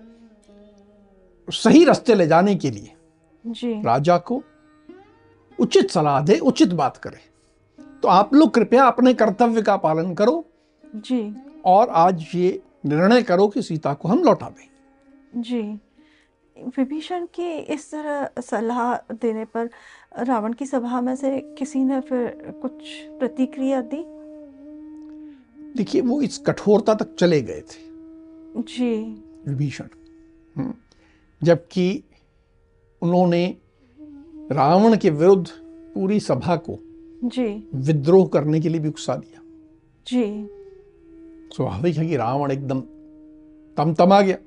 सही 1.47 1.83
रास्ते 1.85 2.15
ले 2.15 2.27
जाने 2.27 2.55
के 2.55 2.71
लिए 2.71 2.93
जी। 3.45 3.81
राजा 3.81 4.17
को 4.17 4.41
उचित 5.59 5.91
सलाह 5.91 6.19
दे 6.21 6.37
उचित 6.39 6.73
बात 6.73 6.97
करे। 6.97 7.19
तो 8.03 8.07
आप 8.07 8.33
लोग 8.33 8.53
कृपया 8.53 8.85
अपने 8.85 9.13
कर्तव्य 9.13 9.61
का 9.61 9.77
पालन 9.77 10.13
करो 10.13 10.45
जी। 10.95 11.35
और 11.65 11.89
आज 11.89 12.25
ये 12.35 12.61
निर्णय 12.85 13.23
करो 13.23 13.47
कि 13.47 13.61
सीता 13.61 13.93
को 13.93 14.07
हम 14.07 14.23
लौटा 14.23 14.49
दें। 14.49 14.71
जी। 15.41 15.79
विभीषण 16.77 17.25
की 17.25 17.57
इस 17.59 17.91
तरह 17.91 18.41
सलाह 18.41 18.95
देने 18.95 19.45
पर 19.45 19.69
रावण 20.19 20.53
की 20.53 20.65
सभा 20.65 21.01
में 21.01 21.15
से 21.15 21.39
किसी 21.39 21.79
ने 21.79 22.01
फिर 22.01 22.27
कुछ 22.61 22.73
प्रतिक्रिया 23.01 23.81
दी? 23.81 24.05
देखिए 25.77 26.01
वो 26.01 26.21
इस 26.21 26.37
कठोरता 26.37 26.93
तक 26.93 27.15
चले 27.15 27.41
गए 27.41 27.61
थे। 27.61 27.91
जी। 28.57 29.23
विभीषण। 29.47 29.85
हम्म। 30.55 30.73
जबकि 31.43 32.03
उन्होंने 33.01 33.57
रावण 34.51 34.97
के 34.97 35.09
विरुद्ध 35.09 35.47
पूरी 35.95 36.19
सभा 36.19 36.55
को 36.55 36.79
जी। 37.27 37.69
विद्रोह 37.75 38.27
करने 38.27 38.59
के 38.59 38.69
लिए 38.69 38.81
भी 38.81 38.89
उकसा 38.89 39.15
दिया। 39.15 39.41
जी। 40.07 40.49
स्वाभाविक 41.51 41.97
है 41.97 42.07
कि 42.07 42.17
रावण 42.17 42.51
एकदम 42.51 42.81
तमतमा 43.77 44.21
गया 44.21 44.37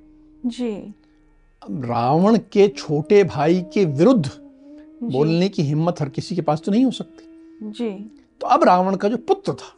जी 0.46 0.72
रावण 1.62 2.38
के 2.52 2.68
छोटे 2.68 3.22
भाई 3.24 3.60
के 3.74 3.84
विरुद्ध 3.84 4.30
बोलने 5.02 5.48
की 5.48 5.62
हिम्मत 5.62 6.00
हर 6.00 6.08
किसी 6.08 6.34
के 6.36 6.42
पास 6.42 6.60
तो 6.60 6.72
नहीं 6.72 6.84
हो 6.84 6.90
सकती 6.90 7.70
जी 7.70 7.90
तो 8.40 8.46
अब 8.46 8.64
रावण 8.64 8.96
का 8.96 9.08
जो 9.08 9.16
पुत्र 9.28 9.52
था 9.52 9.72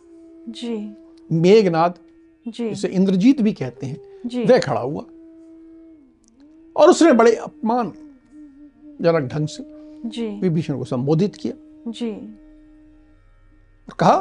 जी 0.50 0.76
मेघनाद 1.30 1.98
जी 2.46 2.68
जिसे 2.68 2.88
इंद्रजीत 2.88 3.40
भी 3.40 3.52
कहते 3.52 3.86
हैं 3.86 4.44
वह 4.46 4.58
खड़ा 4.58 4.80
हुआ 4.80 5.02
और 6.76 6.90
उसने 6.90 7.12
बड़े 7.12 7.34
अपमान 7.34 7.92
जनक 9.02 9.28
ढंग 9.32 9.48
से 9.48 9.64
जी 10.08 10.26
विभीषण 10.40 10.78
को 10.78 10.84
संबोधित 10.84 11.36
किया 11.36 11.90
जी 11.90 12.10
और 13.88 13.94
कहा 13.98 14.16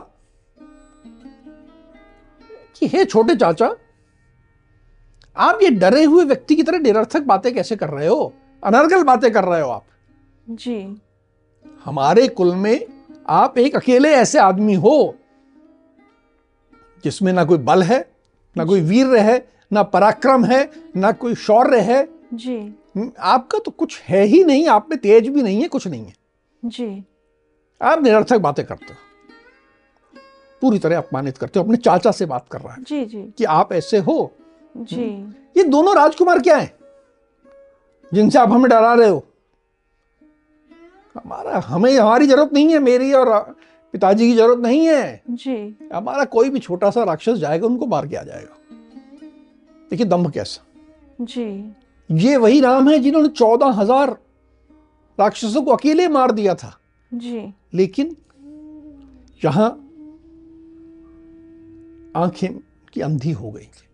कि 2.75 2.88
हे 2.88 3.05
छोटे 3.05 3.36
चाचा 3.36 3.75
आप 5.38 5.60
ये 5.63 5.70
डरे 5.70 6.03
हुए 6.03 6.25
व्यक्ति 6.25 6.55
की 6.55 6.63
तरह 6.63 6.79
निरर्थक 6.79 7.22
बातें 7.22 7.53
कैसे 7.53 7.75
कर 7.75 7.89
रहे 7.89 8.08
हो? 8.08 8.34
अनर्गल 8.63 9.03
बातें 9.03 9.32
कर 9.32 9.44
रहे 9.44 9.62
हो 9.62 9.70
आप। 9.70 9.86
जी। 10.50 11.01
हमारे 11.86 12.27
कुल 12.27 12.55
में 12.55 12.86
आप 13.27 13.58
एक 13.58 13.75
अकेले 13.75 14.10
ऐसे 14.10 14.39
आदमी 14.39 14.74
हो 14.74 15.15
जिसमें 17.03 17.34
ना 17.34 17.46
कोई 17.46 17.58
बल 17.58 17.84
है 17.84 18.12
ना 18.58 18.65
कोई 18.65 18.82
वीर 18.82 19.15
है 19.15 19.48
ना 19.74 19.84
पराक्रम 19.84 20.46
है 20.46 20.70
ना 20.96 21.12
कोई 21.12 21.36
शौर्य 21.36 21.79
है। 21.79 22.08
जी। 22.34 22.58
हम्म, 22.58 23.12
आपका 23.20 23.60
तो 23.60 23.72
कुछ 23.72 24.01
है 24.01 24.24
ही 24.24 24.44
नहीं 24.44 24.67
आप 24.67 24.88
में 24.89 25.00
तेज 25.00 25.27
भी 25.27 25.41
नहीं 25.41 25.62
है 25.62 25.67
कुछ 25.67 25.88
नहीं 25.88 26.05
है। 26.05 26.13
जी। 26.65 27.03
आप 27.82 28.03
निरर्थक 28.03 28.38
बातें 28.38 28.65
करते 28.65 28.86
हो। 28.86 29.05
पूरी 30.62 30.80
तरह 30.80 30.98
अपमानित 30.98 31.38
करते 31.38 31.60
हो 31.60 31.66
अपने 31.66 31.78
चाचा 31.78 32.12
से 32.12 32.26
बात 32.26 32.46
कर 32.52 32.62
रहा 32.62 32.74
है। 32.74 32.84
जी 32.84 33.06
जी। 33.06 33.22
कि 33.38 33.44
आप 33.44 33.74
ऐसे 33.74 33.98
हो। 33.98 34.32
जी। 34.76 35.04
ये 35.58 35.64
दोनों 35.64 35.96
राजकुमार 35.96 36.40
क्या 36.40 36.58
हैं? 36.58 36.74
जिनसे 38.14 38.40
आप 38.40 38.52
हमें 38.52 38.70
डरा 38.70 38.94
रहे 38.94 39.10
हो। 39.10 39.24
हमारा 41.16 41.60
हमें 41.60 41.98
हमारी 41.98 42.28
ज़रूरत 42.28 42.54
नहीं 42.54 42.70
है 42.70 42.80
मेरी 42.80 43.14
और 43.14 43.30
पिताजी 43.94 44.28
की 44.28 44.36
ज़रूरत 44.36 44.60
नहीं 44.60 44.88
है। 44.88 45.22
जी। 45.30 45.78
हमारा 45.94 46.26
कोई 46.26 46.50
भी 46.50 46.60
छोटा 46.60 46.90
सा 46.90 47.04
राक्षस 47.04 47.38
जाएगा 47.38 47.68
उनको 47.68 47.86
मार 47.86 48.08
के 48.08 48.16
आ 48.16 48.24
जाएगा। 48.24 48.56
देखिए 49.92 50.06
दम्भ 50.06 50.32
कैसा। 50.32 50.64
जी। 51.22 51.74
ये 52.10 52.38
वही 52.38 52.60
राम 52.62 52.90
है 52.90 53.00
जिन्होंने 53.00 53.30
चौदह 53.30 53.66
हज़ार 53.66 54.18
राक्षसों 55.20 55.62
को 55.62 55.72
अकेले 55.72 56.08
मार 56.08 56.32
दिया 56.32 56.56
था। 56.56 56.78
जी। 57.14 57.54
लेकिन 57.74 58.16
यहाँ 59.46 59.85
आँखें 62.16 62.60
की 62.94 63.02
अंधी 63.02 63.32
हो 63.32 63.52
गई 63.52 63.64
थी। 63.64 63.88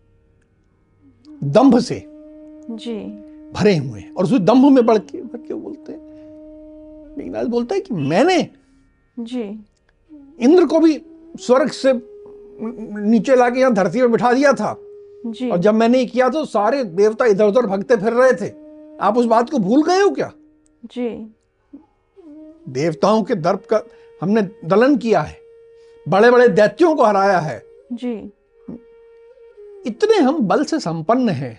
दंभ 1.42 1.78
से 1.78 2.04
जी। 2.70 2.94
भरे 3.52 3.76
हुए 3.76 4.00
हैं। 4.00 4.14
और 4.14 4.24
उसमें 4.24 4.44
दंभ 4.44 4.72
में 4.72 4.86
बढ़ 4.86 4.98
के 4.98 5.22
भर 5.22 5.38
के 5.38 5.54
बोलते 5.54 5.92
हैं। 5.92 6.12
मेघनाथ 7.18 7.44
बोलता 7.44 7.74
है 7.74 7.80
कि 7.80 7.94
मैंने 7.94 8.50
जी। 9.18 9.64
इंद्र 10.40 10.66
को 10.66 10.80
भी 10.80 11.02
स्वर्ग 11.36 11.70
से 11.70 11.92
नीचे 13.08 13.36
लाके 13.36 13.60
यहाँ 13.60 13.74
धरती 13.74 14.00
पर 14.00 14.08
बिठा 14.08 14.32
दिया 14.32 14.52
था। 14.52 14.76
जी। 15.26 15.50
और 15.50 15.58
जब 15.58 15.74
मैंने 15.74 16.06
किया 16.06 16.28
तो 16.28 16.44
सारे 16.44 16.84
देवता 16.84 17.24
इधर 17.24 17.44
उधर 17.44 17.66
भगते 17.66 17.96
फिर 17.96 18.12
रहे 18.12 18.32
थे। 18.32 18.54
आप 19.00 19.18
उस 19.18 19.26
बात 19.26 19.50
को 19.50 19.58
भूल 19.58 19.82
गए 19.82 20.00
हो 20.00 20.10
क्या? 20.10 20.32
जी। 20.84 21.34
देवताओं 22.68 23.22
के 23.22 23.34
दर्प 23.34 23.66
का 23.70 23.82
हमने 24.22 24.42
दलन 24.64 24.96
किया 24.96 25.20
है। 25.20 25.38
बड़े 26.08 26.30
बड़े 26.30 26.48
दैत्यों 26.48 26.96
को 26.96 27.04
हराया 27.04 27.38
है। 27.38 27.71
जी। 27.92 28.14
इतने 29.86 30.16
हम 30.16 30.38
बल 30.48 30.64
से 30.64 30.78
संपन्न 30.80 31.28
हैं 31.28 31.54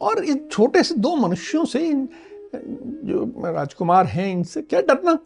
और 0.00 0.24
इन 0.24 0.48
छोटे 0.52 0.82
से 0.82 0.94
दो 0.94 1.14
मनुष्यों 1.16 1.64
से 1.64 1.86
इन 1.88 2.08
जो 2.54 3.24
राजकुमार 3.46 4.06
हैं 4.06 4.30
इनसे 4.32 4.62
क्या 4.62 4.80
डरना? 4.80 5.18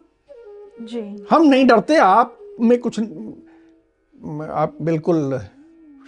जी। 0.81 1.01
हम 1.31 1.45
नहीं 1.45 1.65
डरते 1.67 1.97
आप 1.97 2.37
में 2.61 2.77
कुछ 2.79 2.99
आप 2.99 4.77
बिल्कुल 4.81 5.39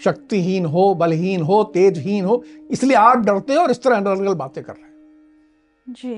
शक्तिहीन 0.03 0.65
हो 0.65 0.93
बलहीन 0.95 1.41
हो 1.41 1.63
तेजहीन 1.63 2.25
हो 2.25 2.43
इसलिए 2.71 2.97
आप 2.97 3.17
डरते 3.17 3.53
हो 3.53 3.61
और 3.61 3.71
इस 3.71 3.83
तरह 3.83 3.97
अनर्गल 3.97 4.33
बातें 4.33 4.63
कर 4.63 4.73
रहे 4.73 4.83
हैं। 4.83 4.91
जी। 5.87 6.15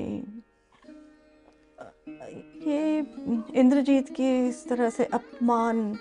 ये 2.67 2.99
इंद्रजीत 3.59 4.09
की 4.09 4.47
इस 4.47 4.67
तरह 4.67 4.89
से 4.89 5.05
अपमान 5.05 5.97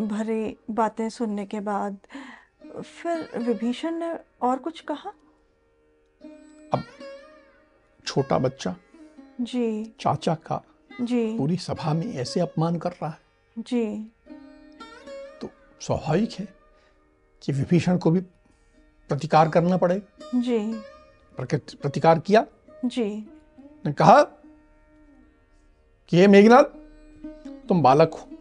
भरी 0.00 0.56
बातें 0.70 1.08
सुनने 1.08 1.46
के 1.46 1.60
बाद 1.60 1.98
फिर 2.82 3.38
विभीषण 3.38 3.94
ने 3.94 4.18
और 4.42 4.58
कुछ 4.58 4.80
कहा? 4.80 5.10
अब 6.72 6.82
छोटा 8.06 8.38
बच्चा 8.38 8.76
जी। 9.40 9.94
चाचा 10.00 10.34
का 10.34 10.62
जी। 11.00 11.38
पूरी 11.38 11.56
सभा 11.56 11.94
में 11.94 12.14
ऐसे 12.14 12.40
अपमान 12.40 12.78
कर 12.78 12.90
रहा 12.90 13.08
है। 13.08 13.18
जी। 13.58 14.12
तो 15.40 15.50
स्वाभाविक 15.80 16.32
है 16.32 16.48
कि 17.42 17.52
विभीषण 17.52 17.98
को 17.98 18.10
भी 18.10 18.20
प्रतिकार 19.08 19.48
करना 19.48 19.76
पड़े। 19.76 20.02
जी। 20.34 20.80
प्रतिकार 21.40 22.18
किया? 22.18 22.46
जी। 22.84 23.30
ने 23.86 23.92
कहा 23.92 24.22
कि 26.08 26.16
हे 26.16 26.26
मेघनाथ 26.26 26.64
तुम 27.68 27.82
बालक 27.82 28.14
हो। 28.14 28.33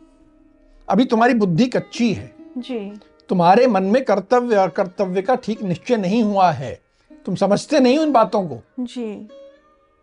अभी 0.90 1.06
तुम्हारी 1.06 1.34
बुद्धि 1.34 1.66
कच्ची 1.66 2.13
है। 2.13 2.36
जी। 2.58 3.00
तुम्हारे 3.30 3.68
मन 3.68 3.84
में 3.84 4.06
कर्तव्य 4.06 4.58
और 4.58 4.70
कर्तव्य 4.70 5.22
का 5.22 5.36
ठीक 5.36 5.62
निश्चय 5.62 5.98
नहीं 5.98 6.24
हुआ 6.24 6.52
है। 6.52 6.82
तुम 7.25 7.36
समझते 7.36 7.80
नहीं 7.80 7.98
उन 7.98 8.12
बातों 8.12 8.48
को। 8.48 8.60
जी। 8.80 9.28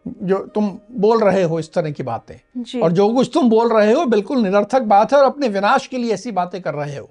जो 0.08 0.38
तुम 0.38 0.78
बोल 0.92 1.24
रहे 1.24 1.42
हो 1.42 1.58
इस 1.58 1.72
तरह 1.72 1.90
की 1.90 2.02
बातें। 2.02 2.80
और 2.80 2.92
जो 2.92 3.14
कुछ 3.14 3.30
तुम 3.34 3.50
बोल 3.50 3.72
रहे 3.72 3.92
हो 3.92 4.04
बिल्कुल 4.04 4.38
निरर्थक 4.38 4.82
बात 4.82 5.12
है 5.12 5.18
और 5.18 5.24
अपने 5.24 5.48
विनाश 5.48 5.86
के 5.86 5.98
लिए 5.98 6.14
ऐसी 6.14 6.30
बातें 6.30 6.62
कर 6.62 6.74
रहे 6.74 6.96
हो। 6.96 7.10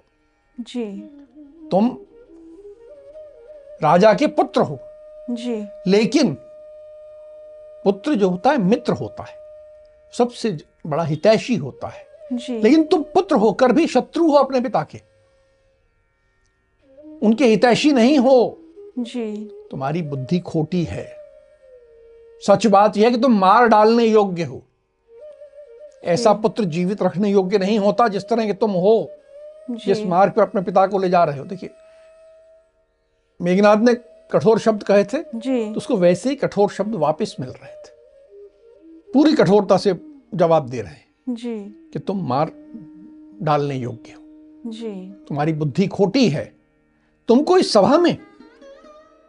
जी। 0.60 1.02
तुम 1.72 1.98
राजा 3.84 4.14
के 4.14 4.28
पुत्र 4.28 4.62
हो। 4.62 4.80
जी। 5.32 5.68
लेकिन 5.88 6.38
पुत्र 7.84 8.16
जो 8.16 8.30
होता 8.30 8.50
है 8.50 8.58
मित्र 8.58 8.94
होता 8.94 9.24
है। 9.24 9.36
सबसे 10.12 10.58
बड़ा 10.88 11.04
हितैषी 11.04 11.56
होता 11.56 11.88
है। 11.88 12.09
लेकिन 12.34 12.84
तुम 12.84 13.04
पुत्र 13.04 13.36
होकर 13.36 13.72
भी 13.72 13.88
शत्रु 13.88 14.28
हो 14.28 14.34
अपने 14.34 14.62
पिता 14.62 14.84
के। 14.84 15.02
उनके 17.28 17.46
हितैषी 17.46 17.92
नहीं 17.92 18.18
हो। 18.18 18.60
जी। 19.00 19.52
तुम्हारी 19.72 20.02
बुद्धि 20.02 20.40
खोटी 20.40 20.84
है। 20.84 21.16
सच 22.48 22.68
बात 22.68 22.98
यह 22.98 23.06
है 23.06 23.12
कि 23.12 23.22
तुम 23.22 23.40
मार 23.40 23.68
डालने 23.68 24.06
योग्य 24.06 24.44
हो। 24.44 24.62
ऐसा 26.04 26.34
पुत्र 26.34 26.64
जीवित 26.64 27.04
रखने 27.04 27.30
योग्य 27.30 27.58
नहीं 27.58 27.80
होता 27.80 28.08
जिस 28.08 28.24
तरह 28.30 28.46
के 28.46 28.54
तुम 28.54 28.72
हो। 28.72 29.12
जिस 29.72 30.06
मार्ग 30.06 30.32
पर 30.32 30.42
अपने 30.42 30.62
पिता 30.62 30.88
को 30.88 31.00
ले 31.00 31.10
जा 31.10 31.24
रहे 31.24 31.40
हो। 31.40 31.46
देखिए 31.46 31.70
मेघनाथ 33.42 33.78
ने 33.78 33.94
कठोर 34.32 34.60
शब्द 34.60 34.84
कहे 34.84 35.04
थे 35.04 35.18
जी। 35.36 35.70
तो 35.70 35.78
उसको 35.78 35.98
वैसे 35.98 36.30
ही 36.30 36.36
कठोर 36.36 36.70
शब्द 36.70 36.96
वापस 36.96 37.36
मिल 37.40 37.50
रहे 37.50 37.72
थे। 37.72 37.92
पूरी 39.14 39.34
कठोरता 39.34 39.78
से 39.78 39.96
जवाब 40.36 40.70
दे 40.70 40.82
रहे 40.82 40.92
हैं। 40.92 41.09
जी। 41.30 41.90
कि 41.94 42.00
तुम 42.00 42.28
मार 42.28 42.52
डालने 43.42 43.76
योग्य 43.76 44.12
हो। 44.12 44.24
जी। 44.72 45.12
तुम्हारी 45.28 45.54
बुद्धि 45.54 45.88
खोटी 45.88 46.30
है। 46.30 46.56
तुमको 47.28 47.58
इस 47.58 47.74
सभा 47.74 47.98
में 47.98 48.18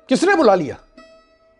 किसने 0.09 0.35
बुला 0.35 0.55
लिया? 0.55 0.79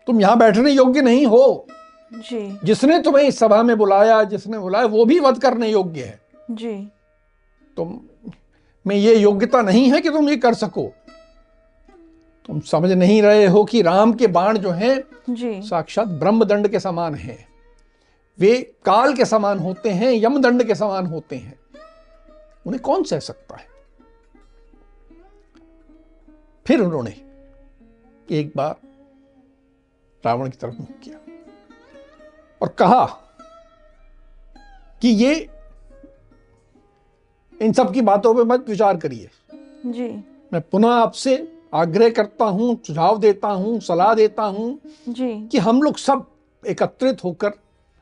तुम 0.07 0.21
यहाँ 0.21 0.37
बैठने 0.37 0.71
योग्य 0.71 1.01
नहीं 1.01 1.25
हो। 1.25 1.67
जी। 2.13 2.57
जिसने 2.63 3.01
तुम्हें 3.01 3.23
इस 3.23 3.39
सभा 3.39 3.63
में 3.63 3.77
बुलाया 3.77 4.23
जिसने 4.23 4.59
बुलाया 4.59 4.85
वो 4.85 5.05
भी 5.05 5.19
वध 5.19 5.41
करने 5.41 5.71
योग्य 5.71 6.03
है। 6.03 6.21
जी। 6.51 6.91
तुम 7.77 7.99
में 8.87 8.95
ये 8.95 9.15
योग्यता 9.15 9.61
नहीं 9.61 9.91
है 9.91 10.01
कि 10.01 10.09
तुम 10.09 10.29
ये 10.29 10.37
कर 10.37 10.53
सको। 10.53 10.93
तुम 12.47 12.59
समझ 12.59 12.91
नहीं 12.91 13.21
रहे 13.21 13.45
हो 13.45 13.65
कि 13.65 13.81
राम 13.81 14.13
के 14.13 14.27
बाण 14.27 14.57
जो 14.57 14.69
हैं 14.69 15.03
साक्षात 15.61 16.07
ब्रह्मदंड 16.07 16.67
के 16.67 16.79
समान 16.79 17.15
हैं। 17.15 17.50
वे 18.39 18.55
काल 18.85 19.13
के 19.15 19.25
समान 19.25 19.59
होते 19.59 19.89
हैं 19.89 20.11
यमदंड 20.13 20.63
के 20.63 20.75
समान 20.75 21.05
होते 21.05 21.35
हैं। 21.35 21.59
उन्हें 22.67 22.81
कौन 22.81 23.03
सह 23.03 23.19
सकता 23.19 23.55
है? 23.55 23.69
फिर 26.65 26.81
उन्होंने 26.81 27.15
एक 28.29 28.51
बार 28.55 28.75
रावण 30.23 30.49
की 30.49 30.57
तरफ़ 30.57 30.75
मुख 30.79 30.99
किया 31.03 31.17
और 32.61 32.67
कहा 32.69 33.05
कि 35.01 35.07
ये 35.07 35.33
इन 37.61 37.73
सब 37.73 37.93
की 37.93 38.01
बातों 38.01 38.33
पे 38.35 38.43
मत 38.43 38.69
विचार 38.69 38.97
करिए। 38.97 39.29
जी। 39.85 40.09
मैं 40.53 40.61
पुनः 40.61 40.89
आपसे 40.89 41.35
आग्रह 41.73 42.09
करता 42.09 42.45
हूँ 42.45 42.75
सुझाव 42.87 43.19
देता 43.19 43.47
हूँ 43.47 43.79
सलाह 43.79 44.13
देता 44.13 44.43
हूँ 44.43 44.79
जी। 45.09 45.47
कि 45.47 45.57
हम 45.57 45.81
लोग 45.81 45.97
सब 45.97 46.25
एकत्रित 46.63 47.23
होकर 47.23 47.53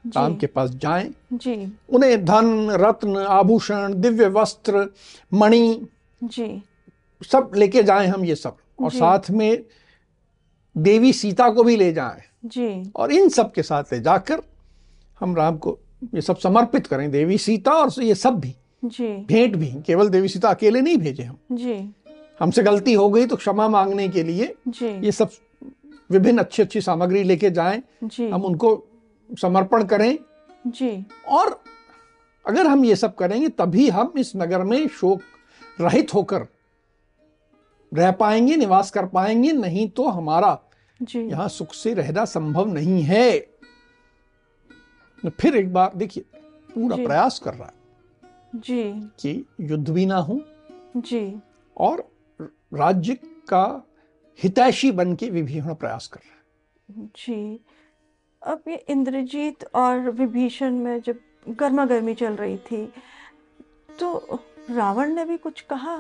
राम 0.06 0.36
के 0.36 0.48
पास 0.48 0.70
जाएँ। 0.70 1.10
जी। 1.34 1.56
उन्हें 1.90 2.26
धन 2.26 2.70
रत्न 2.72 3.18
आभूषण 3.18 3.94
दिव्य 3.94 4.28
वस्त्र 4.28 4.88
मणि 5.34 5.88
जी। 6.24 6.62
सब 7.32 7.52
लेके 7.56 7.84
जाएँ 7.84 8.08
हम 8.08 8.26
ये 8.26 8.36
सब। 8.36 8.58
और 8.82 8.92
साथ 8.92 9.30
में 9.32 9.64
देवी 10.76 11.14
सीता 11.14 11.50
को 11.50 11.64
भी 11.64 11.76
ले 11.76 11.92
जाएँ। 11.94 12.22
जी। 12.46 12.92
और 12.96 13.12
इन 13.12 13.30
सब 13.30 13.52
के 13.52 13.64
साथ 13.64 13.94
ले 13.94 14.00
जाकर 14.00 14.42
हम 15.20 15.36
राम 15.36 15.58
को 15.58 15.78
ये 16.16 16.22
सब 16.22 16.38
समर्पित 16.38 16.88
करें। 16.88 17.10
देवी 17.12 17.38
सीता 17.38 17.72
और 17.72 18.04
ये 18.04 18.16
सब 18.16 18.40
भी। 18.40 18.56
जी। 18.86 19.08
भेंट 19.28 19.56
भी। 19.56 19.74
केवल 19.88 20.10
देवी 20.10 20.28
सीता 20.28 20.50
अकेले 20.50 20.82
नहीं 20.82 20.98
भेजे 20.98 21.24
हम। 21.24 21.38
जी। 21.52 21.94
हमसे 22.40 22.64
गलती 22.64 22.94
हो 22.94 23.10
गई 23.10 23.26
तो 23.26 23.36
क्षमा 23.36 23.68
मांगने 23.68 24.08
के 24.10 24.24
लिए 24.24 24.54
जी। 24.68 24.88
ये 25.06 25.12
सब 25.12 25.30
विभिन्न 26.10 26.40
अच्छी 26.40 26.64
अच्छी 26.64 26.82
सामग्री 26.82 27.24
लेके 27.24 27.50
जाएँ। 27.50 27.82
जी। 28.04 28.30
हम 28.30 28.46
उनको 28.46 28.76
समर्पण 29.30 29.84
करें। 29.84 30.18
जी। 30.68 31.06
और 31.28 31.64
अगर 32.46 32.68
हम 32.68 32.86
ये 32.86 32.96
सब 32.96 33.16
करेंगे 33.16 33.50
तभी 33.50 33.90
हम 33.90 34.14
इस 34.18 34.32
नगर 34.36 34.64
में 34.64 34.88
शोक 34.88 35.22
रहित 35.82 36.14
होकर 36.14 36.48
रह 37.94 38.12
पाएँगे 38.12 38.56
निवास 38.56 38.92
कर 38.92 39.06
पाएँगे 39.06 39.52
नहीं 39.52 39.90
तो 39.90 40.08
हमारा 40.08 40.58
जी। 41.02 41.20
यहाँ 41.20 41.48
सुख 41.48 41.74
से 41.74 41.94
रहना 41.94 42.26
संभव 42.26 42.74
नहीं 42.74 43.02
है। 43.04 43.40
फिर 45.40 45.56
एक 45.56 45.74
बार 45.74 45.92
देखिए 45.96 46.24
पूरा 46.74 46.96
प्रयास 46.96 47.40
कर 47.40 47.54
रहा 47.54 47.68
है 47.68 47.78
जी। 48.56 48.84
कि 49.20 49.46
युद्ध 49.62 49.90
भी 49.90 50.06
ना 50.06 50.18
हो। 50.18 50.40
जी। 50.98 51.42
और 51.78 52.10
राज्य 52.74 53.14
का 53.50 53.86
हितैषी 54.44 54.92
बन 54.92 55.16
के 55.16 55.30
विभीषण 55.30 55.74
प्रयास 55.74 56.08
कर 56.08 56.20
रहा 56.20 56.36
है। 56.36 57.10
जी। 57.16 57.60
अब 58.42 58.64
ये 58.68 58.76
इंद्रजीत 58.90 59.64
और 59.76 60.10
विभीषण 60.12 60.76
में 60.76 61.02
जब 61.02 61.20
गर्मा 61.50 61.86
गर्मी 61.86 62.14
चल 62.14 62.36
रही 62.36 62.58
थी 62.58 62.86
तो 64.00 64.40
रावण 64.72 65.14
ने 65.16 65.26
भी 65.26 65.38
कुछ 65.38 65.62
कहा? 65.62 65.96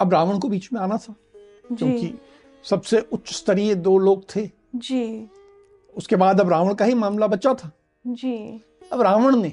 अब 0.00 0.12
रावण 0.12 0.38
को 0.38 0.48
बीच 0.48 0.68
में 0.72 0.80
आना 0.80 0.96
था 0.96 1.14
क्योंकि 1.68 2.12
सबसे 2.64 3.00
उच्च 3.12 3.32
स्तरीय 3.32 3.74
दो 3.74 3.96
लोग 3.98 4.24
थे। 4.36 4.48
जी। 4.74 5.28
उसके 5.96 6.16
बाद 6.16 6.40
अब 6.40 6.50
रावण 6.50 6.74
का 6.74 6.84
ही 6.84 6.94
मामला 6.94 7.26
बचा 7.26 7.54
था। 7.54 7.70
जी। 8.04 8.62
अब 8.92 9.00
रावण 9.00 9.36
ने 9.36 9.52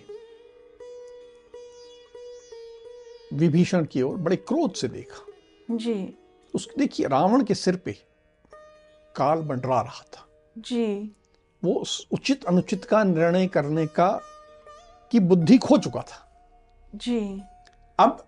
विभीषण 3.33 3.85
की 3.85 4.01
ओर 4.01 4.17
बड़े 4.17 4.35
क्रोध 4.35 4.73
से 4.73 4.87
देखा। 4.87 5.25
जी। 5.75 6.13
उस 6.53 6.67
देखिए 6.77 7.07
रावण 7.07 7.43
के 7.43 7.55
सिर 7.55 7.75
पे 7.75 7.91
काल 9.15 9.43
मंडरा 9.43 9.81
रहा 9.81 10.03
था। 10.13 10.27
जी। 10.57 11.15
वो 11.63 11.83
उचित 12.11 12.45
अनुचित 12.45 12.85
का 12.85 13.03
निर्णय 13.03 13.47
करने 13.47 13.87
का 13.87 14.21
की 15.11 15.19
बुद्धि 15.19 15.57
खो 15.57 15.77
चुका 15.77 16.01
था। 16.01 16.27
जी। 16.95 17.41
अब 17.99 18.27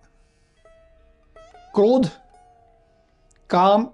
क्रोध 1.75 2.09
काम 3.49 3.89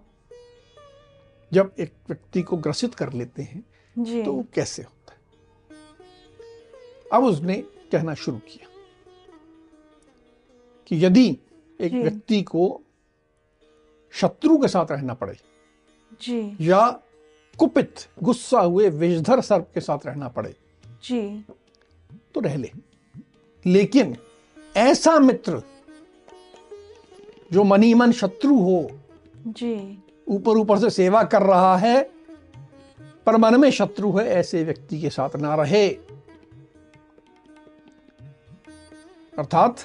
जब 1.53 1.73
एक 1.79 1.93
व्यक्ति 2.07 2.41
को 2.41 2.57
ग्रसित 2.57 2.95
कर 2.95 3.13
लेते 3.13 3.41
हैं 3.41 3.65
जी। 3.99 4.23
तो 4.23 4.45
कैसे 4.53 4.81
होता 4.83 5.13
है? 5.13 5.19
अब 7.13 7.23
उसने 7.23 7.55
कहना 7.91 8.13
शुरू 8.13 8.37
किया 8.37 8.67
कि 10.87 11.05
यदि 11.05 11.37
एक 11.81 11.93
व्यक्ति 11.93 12.41
को 12.41 12.81
शत्रु 14.11 14.57
के 14.57 14.67
साथ 14.67 14.85
रहना 14.91 15.13
पड़े 15.13 15.37
जी। 16.21 16.57
या 16.61 17.01
कुपित 17.59 17.95
गुस्सा 18.23 18.59
हुए 18.59 18.89
विषधर 18.89 19.41
सर्प 19.41 19.71
के 19.73 19.79
साथ 19.79 19.99
रहना 20.05 20.27
पड़े। 20.27 20.55
जी। 21.03 21.45
तो 22.33 22.39
रह 22.39 22.55
ले। 22.55 22.71
लेकिन 23.65 24.17
ऐसा 24.77 25.19
मित्र 25.19 25.61
जो 27.51 27.63
मनी 27.63 27.93
मन 27.93 28.11
शत्रु 28.11 28.55
हो 28.55 28.91
जी। 29.47 30.03
ऊपर 30.27 30.51
ऊपर 30.51 30.79
से 30.79 30.89
सेवा 30.89 31.23
कर 31.23 31.41
रहा 31.41 31.77
है 31.77 32.11
पर 33.25 33.37
मन 33.37 33.59
में 33.59 33.71
शत्रु 33.71 34.11
है 34.17 34.27
ऐसे 34.27 34.63
व्यक्ति 34.63 35.01
के 35.01 35.09
साथ 35.09 35.35
ना 35.35 35.55
रहे। 35.55 35.89
अर्थात 39.39 39.77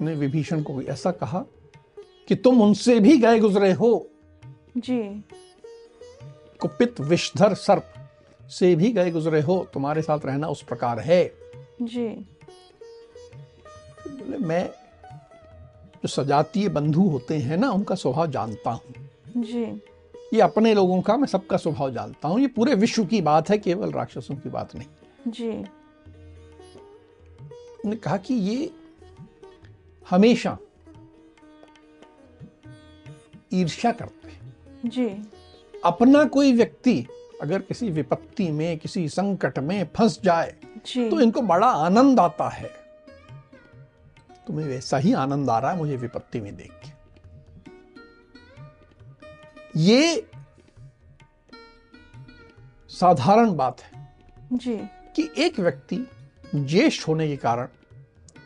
ने 0.00 0.14
विभीषण 0.14 0.62
को 0.62 0.82
ऐसा 0.82 1.10
कहा 1.10 1.44
कि 2.28 2.34
तुम 2.34 2.62
उनसे 2.62 3.00
भी 3.00 3.16
गए 3.16 3.38
गुजरे 3.40 3.72
हो। 3.72 4.08
जी। 4.76 5.24
कुपित 6.62 7.00
विषधर 7.00 7.54
सर्प 7.54 7.92
से 8.50 8.74
भी 8.76 8.92
गए 8.92 9.10
गुजरे 9.10 9.40
हो 9.40 9.66
तुम्हारे 9.74 10.02
साथ 10.02 10.26
रहना 10.26 10.48
उस 10.48 10.62
प्रकार 10.62 10.98
है। 10.98 11.24
जी। 11.82 12.08
बोले 14.08 14.38
मैं 14.38 14.66
जो 15.96 16.08
सजातीय 16.08 16.68
बंधु 16.68 17.02
होते 17.02 17.38
हैं 17.38 17.56
ना 17.56 17.70
उनका 17.70 17.94
स्वभाव 17.94 18.30
जानता 18.30 18.70
हूँ। 18.70 18.94
जी। 19.36 19.64
ये 20.34 20.40
अपने 20.40 20.74
लोगों 20.74 21.00
का 21.02 21.16
मैं 21.16 21.26
सबका 21.26 21.56
स्वभाव 21.56 21.90
जानता 21.90 22.28
हूँ। 22.28 22.40
ये 22.40 22.46
पूरे 22.46 22.74
विश्व 22.74 23.04
की 23.04 23.20
बात 23.20 23.50
है 23.50 23.58
केवल 23.58 23.92
राक्षसों 23.92 24.34
की 24.34 24.48
बात 24.48 24.74
नहीं। 24.76 25.30
जी। 25.30 25.52
ने 27.88 27.96
कहा 27.96 28.16
कि 28.16 28.34
ये 28.34 28.70
हमेशा 30.06 30.58
ईर्ष्या 33.52 33.92
करते 33.92 34.28
हैं। 34.28 34.54
जी। 34.86 35.08
अपना 35.84 36.24
कोई 36.24 36.52
व्यक्ति 36.52 37.06
अगर 37.42 37.62
किसी 37.62 37.88
विपत्ति 37.90 38.50
में 38.50 38.78
किसी 38.78 39.08
संकट 39.08 39.58
में 39.58 39.88
फंस 39.96 40.20
जाए 40.24 40.50
तो 40.88 41.20
इनको 41.20 41.40
बड़ा 41.42 41.66
आनंद 41.66 42.20
आता 42.20 42.48
है। 42.48 42.70
तुम्हें 44.46 44.66
वैसा 44.66 44.96
ही 44.96 45.12
आनंद 45.12 45.50
आ 45.50 45.58
रहा 45.58 45.70
है 45.70 45.76
मुझे 45.78 45.96
विपत्ति 45.96 46.40
में 46.40 46.54
देख 46.56 46.72
के। 46.84 46.90
ये 49.76 50.28
साधारण 52.90 53.54
बात 53.56 53.80
है 53.80 54.14
जी। 54.52 54.76
कि 55.16 55.28
एक 55.38 55.60
व्यक्ति 55.60 56.06
ज्येष्ठ 56.54 57.08
होने 57.08 57.28
के 57.28 57.36
कारण 57.36 57.68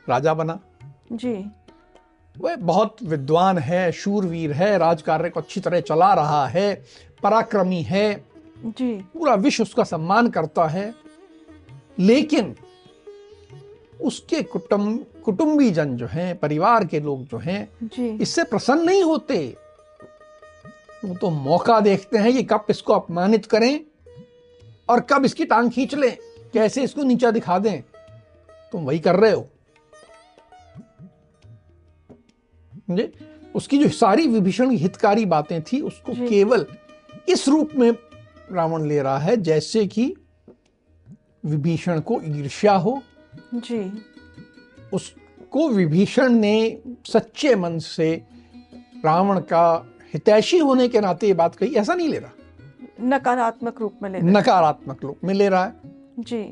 राजा 0.09 0.35
बना। 0.35 0.59
जी। 1.12 1.35
वह 2.40 2.57
बहुत 2.57 2.96
विद्वान 3.03 3.59
है 3.59 3.92
शूरवीर 3.92 4.53
है 4.53 4.79
राजकार्य 4.79 5.31
को 5.31 5.40
अच्छी 5.40 5.61
तरह 5.61 5.81
चला 5.81 6.14
रहा 6.14 6.46
है 6.46 6.85
पराक्रमी 7.22 7.83
है। 7.83 8.25
जी। 8.64 8.94
पूरा 9.14 9.35
विश्व 9.35 9.62
उसका 9.62 9.85
सम्मान 9.85 10.31
करता 10.31 10.66
है। 10.66 10.94
लेकिन 11.99 12.57
उसके 14.01 14.42
कुटुंब 14.42 15.07
कुटुंबी 15.25 15.70
जन 15.70 15.96
जो 15.96 16.07
हैं 16.07 16.38
परिवार 16.38 16.85
के 16.85 17.01
लोग 17.01 17.25
जो 17.25 17.38
हैं 17.38 17.90
इससे 18.18 18.44
प्रसन्न 18.44 18.85
नहीं 18.85 19.03
होते। 19.03 19.57
वो 21.05 21.14
तो 21.14 21.31
मौका 21.31 21.81
देखते 21.81 22.18
हैं 22.18 22.33
कि 22.33 22.42
कब 22.42 22.66
इसको 22.70 22.92
अपमानित 22.92 23.46
करें 23.46 23.81
और 24.88 25.01
कब 25.01 25.25
इसकी 25.25 25.44
टांग 25.44 25.70
खींच 25.70 25.94
लें। 25.94 26.16
कैसे 26.53 26.83
इसको 26.83 27.03
नीचा 27.03 27.31
दिखा 27.31 27.59
दें? 27.59 27.83
तुम 28.72 28.85
वही 28.85 28.99
कर 28.99 29.16
रहे 29.16 29.33
हो। 29.33 29.49
समझे 32.88 33.12
उसकी 33.55 33.79
जो 33.79 33.88
सारी 33.88 34.27
विभीषण 34.27 34.70
हितकारी 34.70 35.25
बातें 35.27 35.62
थी 35.62 35.81
उसको 35.81 36.12
केवल 36.29 36.66
इस 37.29 37.49
रूप 37.49 37.70
में 37.77 37.90
रावण 38.53 38.87
ले 38.87 39.01
रहा 39.03 39.18
है 39.18 39.37
जैसे 39.37 39.87
कि 39.87 40.14
विभीषण 41.44 42.01
को 42.01 42.20
ईर्ष्या 42.22 42.72
हो। 42.72 43.01
जी। 43.55 43.81
उसको 44.92 45.68
विभीषण 45.68 46.33
ने 46.33 46.83
सच्चे 47.07 47.55
मन 47.55 47.79
से 47.79 48.14
रावण 49.05 49.40
का 49.40 49.94
हितैषी 50.14 50.59
होने 50.59 50.88
के 50.88 51.01
नाते 51.01 51.27
ये 51.27 51.35
बात 51.35 51.55
कही 51.55 51.75
ऐसा 51.75 51.94
नहीं 51.94 52.09
ले 52.09 52.18
रहा। 52.18 52.31
नकारात्मक 53.01 53.81
रूप 53.81 53.99
में 54.03 54.11
ले 54.11 54.18
रहे 54.18 54.31
नकारात्मक 54.31 55.05
रूप 55.05 55.20
में 55.25 55.35
ले 55.35 55.49
रहा 55.49 55.64
है। 55.64 55.75
जी। 56.18 56.42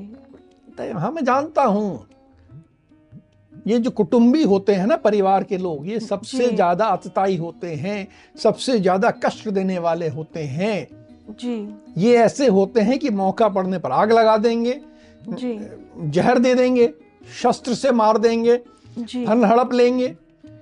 तो 0.78 0.98
हाँ 0.98 1.10
मैं 1.12 1.24
जानता 1.24 1.62
हूँ। 1.62 2.06
ये 3.66 3.78
जो 3.78 3.90
कुटुंबी 3.90 4.42
होते 4.42 4.74
हैं 4.74 4.86
ना 4.86 4.96
परिवार 4.96 5.44
के 5.44 5.56
लोग 5.58 5.86
ये 5.88 6.00
सबसे 6.00 6.48
ज़्यादा 6.48 6.86
अतताई 6.86 7.36
होते 7.36 7.74
हैं 7.74 8.06
सबसे 8.36 8.78
ज़्यादा 8.80 9.10
कष्ट 9.24 9.48
देने 9.48 9.78
वाले 9.78 10.08
होते 10.08 10.40
हैं। 10.40 10.86
जी। 11.30 11.54
ये 11.98 12.16
ऐसे 12.16 12.46
होते 12.48 12.80
हैं 12.80 12.98
कि 12.98 13.10
मौका 13.12 13.48
पड़ने 13.48 13.78
पर 13.78 13.92
आग 13.92 14.12
लगा 14.12 14.36
देंगे 14.38 14.80
जी। 15.28 15.58
जहर 16.10 16.38
दे 16.38 16.54
देंगे 16.54 16.92
शस्त्र 17.42 17.74
से 17.74 17.92
मार 17.92 18.18
देंगे 18.18 18.60
जी। 18.98 19.24
धन 19.26 19.44
हड़प 19.44 19.72
लेंगे 19.72 20.08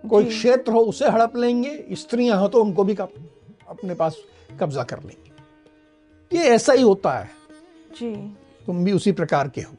कोई 0.09 0.25
क्षेत्र 0.25 0.73
हो 0.73 0.81
उसे 0.83 1.09
हड़प 1.09 1.37
लेंगे 1.37 1.79
स्त्रियाँ 1.93 2.39
हो 2.41 2.49
तो 2.49 2.63
उनको 2.65 2.85
भी 2.85 2.95
कब 2.95 3.13
अपने 3.69 3.95
पास 3.95 4.17
कब्जा 4.61 4.83
कर 4.83 4.99
लेंगे। 4.99 6.39
ये 6.39 6.45
ऐसा 6.45 6.73
ही 6.73 6.83
होता 6.83 7.13
है। 7.13 7.31
जी। 7.93 8.15
तुम 8.67 8.85
भी 8.85 8.93
उसी 8.93 9.13
प्रकार 9.13 9.49
के 9.49 9.61
हो। 9.61 9.75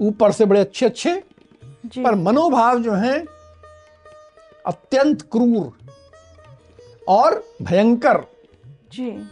ऊपर 0.00 0.32
से 0.32 0.44
बड़े 0.44 0.60
अच्छे 0.60 0.86
अच्छे 0.86 1.22
पर 1.86 2.14
मनोभाव 2.14 2.82
जो 2.82 2.92
हैं 2.92 3.24
अत्यंत 4.66 5.22
क्रूर 5.22 5.72
और 7.08 7.44
भयंकर। 7.62 8.24
जी। 8.92 9.28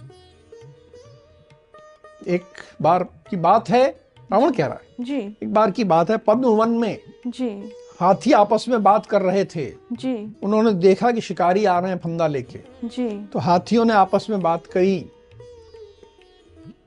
एक 2.34 2.44
बार 2.82 3.04
की 3.04 3.36
बात 3.36 3.68
है 3.68 3.88
रावण 4.32 4.52
कह 4.52 4.66
रहा 4.66 4.74
है। 4.74 5.04
जी। 5.04 5.18
एक 5.42 5.54
बार 5.54 5.70
की 5.70 5.84
बात 5.84 6.10
है 6.10 6.16
पद्म 6.16 6.48
वन 6.48 6.68
में 6.68 6.98
जी। 7.26 7.72
हाथी 8.00 8.32
आपस 8.32 8.64
में 8.68 8.82
बात 8.82 9.06
कर 9.06 9.22
रहे 9.22 9.44
थे। 9.44 9.66
जी। 9.92 10.36
उन्होंने 10.42 10.72
देखा 10.72 11.10
कि 11.10 11.20
शिकारी 11.20 11.64
आ 11.64 11.78
रहे 11.80 11.90
हैं 11.90 11.98
फंदा 11.98 12.26
लेके। 12.26 12.60
जी। 12.84 13.26
तो 13.26 13.38
हाथियों 13.38 13.84
ने 13.84 13.92
आपस 13.92 14.26
में 14.30 14.40
बात 14.40 14.66
कही 14.66 15.06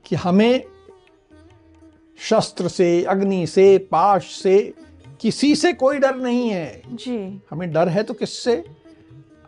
कि 0.05 0.15
हमें 0.15 0.63
शस्त्र 2.19 2.67
से 2.67 3.03
अग्नि 3.03 3.47
से 3.47 3.77
पाश 3.77 4.35
से 4.35 4.73
किसी 5.19 5.55
से 5.55 5.73
कोई 5.73 5.99
डर 5.99 6.15
नहीं 6.15 6.49
है। 6.49 6.81
जी। 6.87 7.41
हमें 7.51 7.73
डर 7.73 7.89
है 7.89 8.03
तो 8.03 8.13
किससे? 8.13 8.65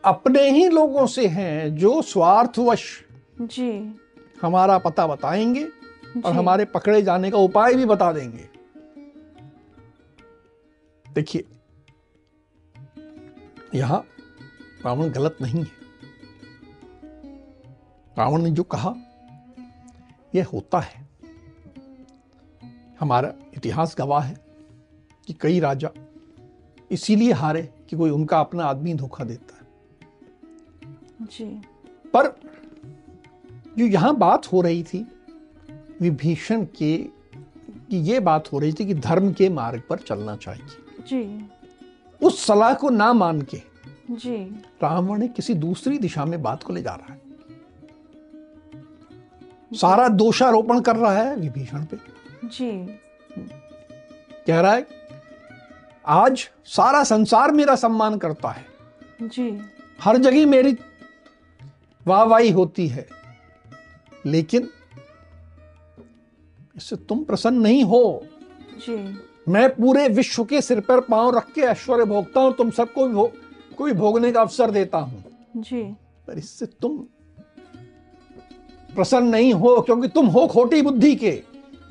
अपने 0.06 0.51
ही 0.51 0.69
लोगों 0.69 1.08
से 1.08 1.27
हैं 1.27 1.75
जो 1.75 2.01
स्वार्थवश 2.01 3.03
जी। 3.41 3.99
हमारा 4.41 4.77
पता 4.77 5.08
बताएँगे 5.08 5.63
और 6.25 6.34
हमारे 6.34 6.65
पकड़े 6.65 7.01
जाने 7.01 7.32
का 7.32 7.38
उपाय 7.38 7.73
भी 7.73 7.86
बता 7.86 8.12
देंगे। 8.13 8.49
देखिए 11.13 11.45
यहाँ 13.75 14.06
रावण 14.86 15.10
गलत 15.10 15.38
नहीं 15.41 15.60
है। 15.60 15.71
रावण 18.17 18.41
ने 18.41 18.51
जो 18.51 18.63
कहा 18.63 18.95
यह 20.36 20.45
होता 20.45 20.80
है। 20.80 21.06
हमारा 22.99 23.33
इतिहास 23.57 23.95
गवाह 23.97 24.23
है 24.23 24.38
कि 25.27 25.33
कई 25.33 25.60
राजा 25.60 25.89
इसीलिए 26.91 27.31
हारे 27.31 27.73
कि 27.89 27.95
कोई 27.95 28.10
उनका 28.10 28.39
अपना 28.39 28.65
आदमी 28.65 28.93
धोखा 28.93 29.23
देता 29.23 29.55
है। 29.55 29.67
जी। 31.21 31.45
पर 32.13 32.39
जो 33.77 33.86
यहाँ 33.86 34.15
बात 34.15 34.51
हो 34.51 34.62
रही 34.62 34.83
थी 34.83 35.07
विभीषण 36.01 36.65
के 36.65 36.97
कि 37.89 37.97
ये 37.97 38.19
बात 38.19 38.53
हो 38.53 38.60
रही 38.60 38.73
थी 38.73 38.86
कि 38.86 38.93
धर्म 38.93 39.33
के 39.33 39.49
मार्ग 39.49 39.81
पर 39.89 39.97
चलना 39.97 40.36
चाहिए। 40.36 41.03
जी। 41.07 41.49
उस 42.21 42.45
सलाह 42.45 42.73
को 42.73 42.89
ना 42.89 43.13
मान 43.13 43.41
के 43.41 43.62
जी। 44.12 44.38
रावण 44.83 45.27
किसी 45.27 45.53
दूसरी 45.53 45.97
दिशा 45.97 46.25
में 46.25 46.41
बात 46.41 46.63
को 46.63 46.73
ले 46.73 46.81
जा 46.81 46.93
रहा 46.95 47.13
है। 47.13 47.21
सारा 49.73 50.07
दोषारोपण 50.07 50.81
कर 50.81 50.95
रहा 50.95 51.13
है 51.13 51.36
विभीषण 51.36 51.86
पे। 51.86 52.16
जी। 52.45 53.00
कह 54.47 54.60
रहा 54.60 54.73
है 54.73 54.88
आज 56.06 56.50
सारा 56.65 57.04
संसार 57.04 57.52
मेरा 57.52 57.76
सम्मान 57.76 58.17
करता 58.17 58.50
है। 58.50 58.65
जी। 59.21 59.62
हर 60.02 60.17
जगह 60.17 60.45
मेरी 60.45 60.78
वाहवाही 62.08 62.52
होती 62.52 62.88
है। 62.88 63.08
लेकिन 64.26 64.69
इससे 66.78 66.95
तुम 66.95 67.23
प्रसन्न 67.23 67.62
नहीं 67.62 67.84
हो। 67.84 68.26
जी। 68.88 69.17
मैं 69.50 69.69
पूरे 69.76 70.08
विश्व 70.08 70.43
के 70.43 70.62
सिर 70.62 70.80
पर 70.80 71.00
पाँव 71.00 71.38
रख 71.38 71.52
के 71.52 71.62
ऐश्वर्य 71.62 72.06
भोगता 72.06 72.41
हूँ 72.41 72.54
तुम 72.54 72.71
सबको 72.71 73.08
भी 73.08 73.13
भो, 73.13 73.32
कोई 73.78 73.93
भोगने 73.93 74.32
का 74.32 74.41
अवसर 74.41 74.71
देता 74.71 74.97
हूँ। 74.97 75.23
जी। 75.56 75.84
पर 76.28 76.38
इससे 76.38 76.65
तुम 76.65 76.97
प्रसन्न 78.95 79.28
नहीं 79.28 79.54
हो 79.54 79.82
क्योंकि 79.82 80.08
तुम 80.08 80.28
हो 80.28 80.47
खोटी 80.47 80.82
बुद्धि 80.82 81.15
के। 81.15 81.43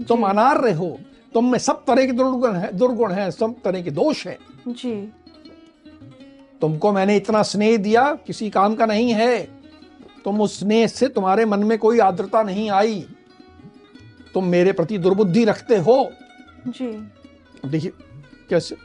तुम। 0.03 0.23
अनार्य 0.23 0.73
हो 0.73 0.99
तुम 1.35 1.51
में 1.53 1.59
सब 1.59 1.85
तरह 1.85 2.07
के 2.07 2.13
दुर्गुण 2.13 2.55
है 2.55 2.73
दुर्गुण 2.73 3.13
है 3.13 3.31
सब 3.31 3.55
तरह 3.65 3.83
के 3.83 3.91
दोष 3.91 4.27
है। 4.27 4.39
जी। 4.69 4.95
तुमको 6.61 6.93
मैंने 6.93 7.17
इतना 7.17 7.43
स्नेह 7.43 7.77
दिया 7.77 8.13
किसी 8.27 8.51
काम 8.51 8.75
का 8.75 8.87
नहीं 8.87 9.13
है। 9.13 9.43
तुम 10.25 10.41
उस 10.41 10.59
स्नेह 10.59 10.87
से 10.87 11.09
तुम्हारे 11.09 11.45
मन 11.45 11.65
में 11.65 11.79
कोई 11.79 11.99
आर्द्रता 11.99 12.43
नहीं 12.43 12.71
आई। 12.71 13.05
तुम 14.35 14.45
मेरे 14.45 14.73
प्रति 14.73 14.99
दुर्बुद्धि 14.99 15.45
रखते 15.45 15.77
हो। 15.79 16.11
जी। 16.69 16.91
देखिए 17.69 17.93
कैसे? 18.51 18.77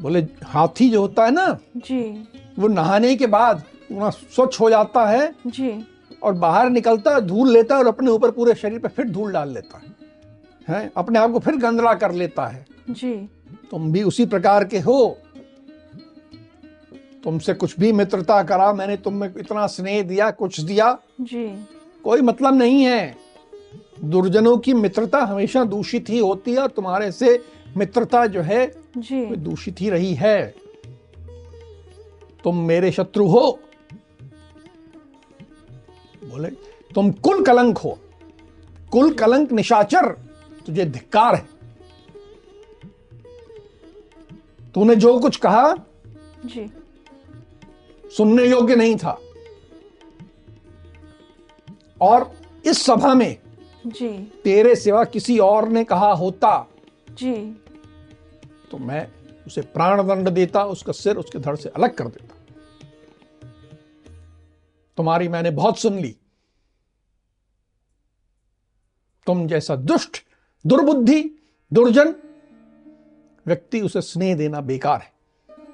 बोले 0.00 0.20
हाथी 0.44 0.88
जो 0.90 1.00
होता 1.00 1.24
है 1.24 1.30
ना 1.30 1.46
जी। 1.76 2.28
वो 2.58 2.68
नहाने 2.68 3.14
के 3.16 3.26
बाद 3.26 3.62
स्वच्छ 3.92 4.60
हो 4.60 4.70
जाता 4.70 5.06
है। 5.06 5.34
जी। 5.46 5.70
और 6.22 6.32
बाहर 6.32 6.70
निकलता 6.70 7.14
है 7.14 7.20
धूल 7.20 7.52
लेता 7.52 7.74
है 7.74 7.80
और 7.80 7.86
अपने 7.86 8.10
ऊपर 8.10 8.30
पूरे 8.30 8.54
शरीर 8.54 8.78
पे 8.78 8.88
फिर 8.88 9.08
धूल 9.08 9.32
डाल 9.32 9.54
लेता 9.54 9.78
है। 9.78 10.00
हैं? 10.68 10.92
अपने 10.96 11.18
आप 11.18 11.32
को 11.32 11.38
फिर 11.38 11.56
गंदला 11.56 11.94
कर 11.94 12.12
लेता 12.12 12.46
है। 12.46 12.66
जी। 12.90 13.28
तुम 13.70 13.92
भी 13.92 14.02
उसी 14.02 14.26
प्रकार 14.26 14.64
के 14.64 14.78
हो। 14.78 15.18
तुमसे 17.24 17.54
कुछ 17.54 17.80
भी 17.80 17.92
मित्रता 17.92 18.42
करा 18.42 18.72
मैंने 18.72 18.96
तुम्हें 18.96 19.30
इतना 19.38 19.66
स्नेह 19.66 20.02
दिया 20.02 20.30
कुछ 20.30 20.60
दिया। 20.60 20.98
जी। 21.20 21.64
कोई 22.04 22.20
मतलब 22.20 22.54
नहीं 22.54 22.82
है। 22.84 23.16
दुर्जनों 24.04 24.58
की 24.58 24.74
मित्रता 24.74 25.18
हमेशा 25.18 25.64
दूषित 25.64 26.04
ही 26.08 26.18
होती 26.18 26.52
है 26.52 26.58
और 26.58 26.68
तुम्हारे 26.68 27.12
से 27.12 27.44
मित्रता 27.76 28.26
जो 28.26 28.40
है 28.40 28.72
जी। 28.98 29.26
दूषित 29.26 29.80
ही 29.80 29.90
रही 29.90 30.14
है। 30.14 30.54
तुम 32.44 32.56
मेरे 32.56 32.92
शत्रु 32.92 33.26
हो। 33.26 33.58
बोले 36.24 36.48
तुम 36.94 37.10
कुल 37.10 37.44
कलंक 37.44 37.78
हो। 37.78 37.98
कुल 38.92 39.12
कलंक 39.14 39.52
निशाचर 39.52 40.08
तुझे 40.66 40.84
धिक्कार 40.84 41.34
है। 41.34 41.48
तूने 44.74 44.96
जो 44.96 45.18
कुछ 45.18 45.36
कहा 45.36 45.74
जी। 46.46 46.70
सुनने 48.16 48.46
योग्य 48.46 48.76
नहीं 48.76 48.96
था। 48.96 49.20
और 52.00 52.32
इस 52.64 52.82
सभा 52.82 53.14
में 53.14 53.36
जी। 53.86 54.32
तेरे 54.44 54.76
सिवा 54.76 55.04
किसी 55.04 55.38
और 55.38 55.68
ने 55.68 55.84
कहा 55.84 56.12
होता। 56.12 56.66
जी। 57.10 57.34
तो 58.70 58.78
मैं 58.78 59.08
उसे 59.46 59.60
प्राण 59.60 60.02
दंड 60.02 60.28
देता 60.28 60.64
उसका 60.64 60.92
सिर 60.92 61.16
उसके 61.16 61.38
धड़ 61.38 61.56
से 61.56 61.68
अलग 61.68 61.94
कर 61.94 62.04
देता। 62.04 62.39
तुम्हारी 64.96 65.28
मैंने 65.28 65.50
बहुत 65.50 65.78
सुन 65.78 65.98
ली। 65.98 66.16
तुम 69.26 69.46
जैसा 69.48 69.76
दुष्ट 69.76 70.22
दुर्बुद्धि 70.64 71.22
दुर्जन 71.72 72.14
व्यक्ति 73.46 73.80
उसे 73.80 74.00
स्नेह 74.00 74.36
देना 74.36 74.60
बेकार 74.60 75.00
है। 75.00 75.12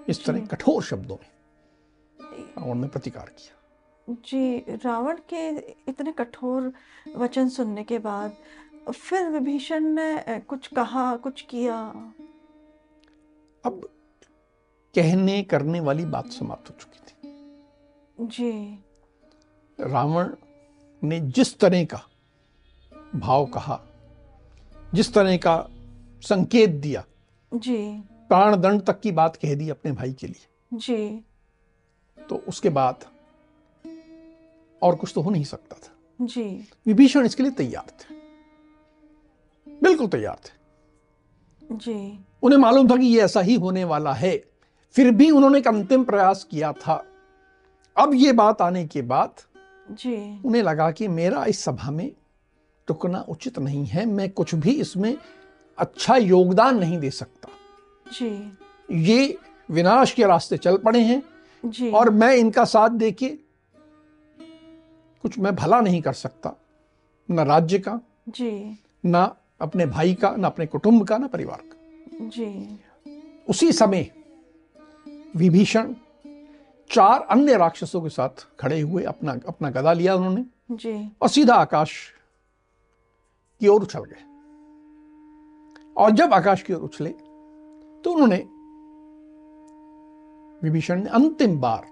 इस 0.08 0.24
तरह 0.24 0.46
कठोर 0.46 0.82
शब्दों 0.82 1.16
में 1.16 1.28
रावण 2.58 2.78
ने 2.78 2.88
प्रतिकार 2.88 3.28
किया। 3.28 3.54
जी 4.08 4.76
रावण 4.84 5.18
के 5.32 5.48
इतने 5.88 6.12
कठोर 6.12 6.72
वचन 7.16 7.48
सुनने 7.48 7.84
के 7.84 7.98
बाद 7.98 8.36
फिर 8.92 9.28
विभीषण 9.28 9.84
ने 9.94 10.38
कुछ 10.40 10.66
कहा 10.66 11.16
कुछ 11.16 11.42
किया। 11.42 11.78
अब 13.64 13.80
कहने 14.94 15.42
करने 15.42 15.80
वाली 15.80 16.04
बात 16.04 16.30
समाप्त 16.30 16.70
हो 16.70 16.74
चुकी 16.80 16.98
थी। 17.00 18.26
जी। 18.26 18.84
रावण 19.80 20.28
ने 21.02 21.20
जिस 21.20 21.58
तरह 21.58 21.84
का 21.84 22.00
भाव 23.14 23.46
कहा 23.46 23.80
जिस 24.94 25.14
तरह 25.14 25.36
का 25.36 25.68
संकेत 26.22 26.70
दिया 26.70 27.04
जी। 27.54 28.00
प्राण 28.28 28.56
दंड 28.56 28.82
तक 28.82 29.00
की 29.00 29.12
बात 29.12 29.36
कह 29.36 29.54
दी 29.54 29.68
अपने 29.68 29.92
भाई 29.92 30.12
के 30.12 30.26
लिए 30.26 30.46
जी। 30.74 31.24
तो 32.28 32.36
उसके 32.48 32.68
बाद 32.68 33.04
और 34.82 34.96
कुछ 34.96 35.12
तो 35.14 35.20
हो 35.20 35.30
नहीं 35.30 35.44
सकता 35.44 35.76
था। 35.76 36.26
जी। 36.26 36.68
विभीषण 36.86 37.26
इसके 37.26 37.42
लिए 37.42 37.52
तैयार 37.52 37.86
थे। 38.00 38.14
बिल्कुल 39.82 40.06
तैयार 40.06 40.38
थे। 40.44 40.54
जी। 41.72 42.24
उन्हें 42.42 42.58
मालूम 42.58 42.90
था 42.90 42.96
कि 42.96 43.06
ये 43.06 43.22
ऐसा 43.22 43.40
ही 43.40 43.54
होने 43.54 43.84
वाला 43.84 44.12
है। 44.12 44.36
फिर 44.94 45.10
भी 45.10 45.30
उन्होंने 45.30 45.58
एक 45.58 45.68
अंतिम 45.68 46.04
प्रयास 46.04 46.44
किया 46.44 46.72
था। 46.72 47.04
अब 47.96 48.14
ये 48.14 48.32
बात 48.32 48.62
आने 48.62 48.86
के 48.86 49.02
बाद 49.02 49.30
जी। 49.90 50.42
उन्हें 50.44 50.62
लगा 50.62 50.90
कि 50.90 51.08
मेरा 51.08 51.44
इस 51.44 51.60
सभा 51.60 51.90
में 51.90 52.12
रुकना 52.88 53.20
उचित 53.28 53.58
नहीं 53.58 53.86
है 53.86 54.06
मैं 54.06 54.30
कुछ 54.30 54.54
भी 54.54 54.70
इसमें 54.70 55.16
अच्छा 55.78 56.16
योगदान 56.16 56.78
नहीं 56.78 56.98
दे 56.98 57.10
सकता। 57.10 57.48
जी। 58.12 58.58
ये 58.90 59.38
विनाश 59.70 60.12
के 60.12 60.26
रास्ते 60.26 60.56
चल 60.56 60.76
पड़े 60.76 61.00
हैं 61.00 61.22
जी। 61.64 61.90
और 61.90 62.10
मैं 62.10 62.34
इनका 62.34 62.64
साथ 62.64 62.90
देके 62.90 63.28
कुछ 65.22 65.38
मैं 65.38 65.54
भला 65.56 65.80
नहीं 65.80 66.02
कर 66.02 66.12
सकता। 66.12 66.54
न 67.30 67.40
राज्य 67.40 67.78
का 67.78 68.00
जी। 68.28 68.78
न 69.06 69.30
अपने 69.60 69.86
भाई 69.86 70.14
का 70.14 70.30
न 70.30 70.44
अपने 70.44 70.66
कुटुंब 70.66 71.06
का 71.06 71.18
न 71.18 71.26
परिवार 71.26 71.62
का। 71.64 72.28
जी। 72.28 72.78
उसी 73.48 73.72
समय 73.72 74.10
विभीषण 75.36 75.94
चार 76.90 77.20
अन्य 77.20 77.56
राक्षसों 77.56 78.00
के 78.00 78.08
साथ 78.08 78.46
खड़े 78.60 78.80
हुए 78.80 79.04
अपना 79.04 79.32
अपना 79.48 79.70
गदा 79.70 79.92
लिया 79.92 80.14
उन्होंने। 80.14 80.44
जी। 80.70 81.10
और 81.22 81.28
सीधा 81.28 81.54
आकाश 81.54 81.92
की 83.60 83.68
ओर 83.68 83.82
उछल 83.82 84.04
गए। 84.04 84.22
और 85.96 86.10
जब 86.10 86.34
आकाश 86.34 86.62
की 86.62 86.72
ओर 86.72 86.80
उछले 86.80 87.10
तो 88.04 88.12
उन्होंने 88.12 88.36
विभीषण 90.62 91.02
ने 91.02 91.10
अंतिम 91.10 91.60
बार 91.60 91.86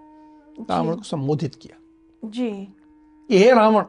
रावण 0.70 0.96
को 0.96 1.02
संबोधित 1.02 1.54
किया। 1.54 1.78
जी। 2.24 2.50
कि 3.28 3.38
हे 3.38 3.52
रावण 3.52 3.84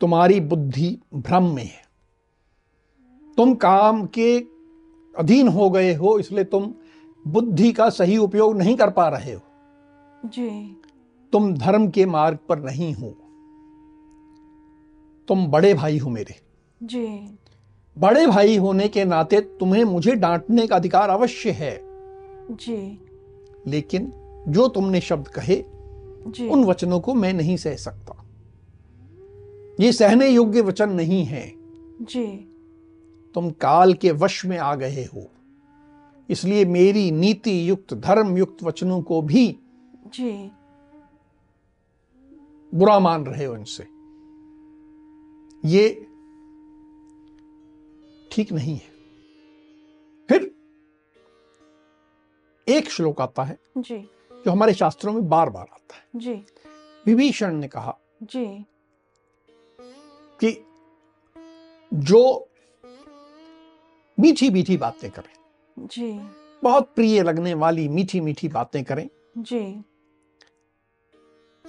तुम्हारी 0.00 0.40
बुद्धि 0.40 0.98
भ्रम 1.14 1.54
में 1.54 1.64
है। 1.64 1.86
तुम 3.36 3.54
काम 3.54 4.06
के 4.06 4.38
अधीन 5.18 5.48
हो 5.48 5.70
गए 5.70 5.94
हो 5.94 6.18
इसलिए 6.18 6.44
तुम 6.44 6.74
बुद्धि 7.26 7.72
का 7.72 7.88
सही 7.90 8.16
उपयोग 8.18 8.56
नहीं 8.56 8.76
कर 8.76 8.90
पा 8.90 9.08
रहे 9.08 9.32
हो। 9.32 9.40
जी। 10.26 10.76
तुम 11.32 11.54
धर्म 11.54 11.88
के 11.88 12.06
मार्ग 12.06 12.38
पर 12.48 12.58
नहीं 12.58 12.94
हो। 12.94 13.16
तुम 15.28 15.46
बड़े 15.46 15.74
भाई 15.74 15.98
हो 15.98 16.10
मेरे। 16.10 16.34
जी। 16.82 17.38
बड़े 17.98 18.26
भाई 18.26 18.56
होने 18.56 18.88
के 18.88 19.04
नाते 19.04 19.40
तुम्हें 19.40 19.84
मुझे 19.84 20.14
डांटने 20.14 20.66
का 20.66 20.76
अधिकार 20.76 21.10
अवश्य 21.10 21.50
है। 21.50 21.80
जी। 22.50 23.00
लेकिन 23.66 24.12
जो 24.48 24.68
तुमने 24.68 25.00
शब्द 25.00 25.28
कहे 25.28 25.64
जी। 26.30 26.48
उन 26.48 26.64
वचनों 26.64 27.00
को 27.00 27.14
मैं 27.14 27.32
नहीं 27.32 27.56
सह 27.56 27.76
सकता। 27.76 28.24
ये 29.80 29.92
सहने 29.92 30.28
योग्य 30.28 30.60
वचन 30.60 30.90
नहीं 30.90 31.24
है। 31.24 31.52
जी। 32.02 32.26
तुम 33.34 33.50
काल 33.50 33.94
के 33.94 34.10
वश 34.10 34.44
में 34.44 34.58
आ 34.58 34.74
गए 34.74 35.08
हो। 35.14 35.30
इसलिए 36.30 36.64
मेरी 36.64 37.10
नीति 37.10 37.70
युक्त 37.70 37.94
धर्म 37.94 38.36
युक्त 38.36 38.62
वचनों 38.62 39.02
को 39.02 39.22
भी 39.22 39.56
जी। 40.14 40.50
बुरा 42.74 42.98
मान 42.98 43.26
रहे 43.26 43.44
हो 43.44 43.56
इनसे। 43.56 43.82
ये 45.68 45.88
ठीक 48.32 48.52
नहीं 48.52 48.74
है। 48.74 48.90
फिर 50.28 50.54
एक 52.68 52.90
श्लोक 52.90 53.20
आता 53.20 53.44
है 53.44 53.58
जी। 53.78 54.10
जो 54.32 54.50
हमारे 54.50 54.74
शास्त्रों 54.74 55.12
में 55.12 55.28
बार 55.28 55.50
बार 55.50 55.66
आता 55.72 55.96
है। 55.96 56.02
जी। 56.16 56.46
विभीषण 57.06 57.54
ने 57.54 57.68
कहा 57.68 57.98
जी। 58.22 58.66
कि 60.44 60.64
जो 61.94 62.48
मीठी 64.20 64.50
मीठी 64.50 64.76
बातें 64.76 65.10
करें 65.10 65.32
जी। 65.86 66.20
बहुत 66.62 66.94
प्रिय 66.94 67.22
लगने 67.22 67.54
वाली 67.54 67.88
मीठी 67.88 68.20
मीठी 68.20 68.48
बातें 68.48 68.84
करें 68.84 69.08
जी। 69.38 69.84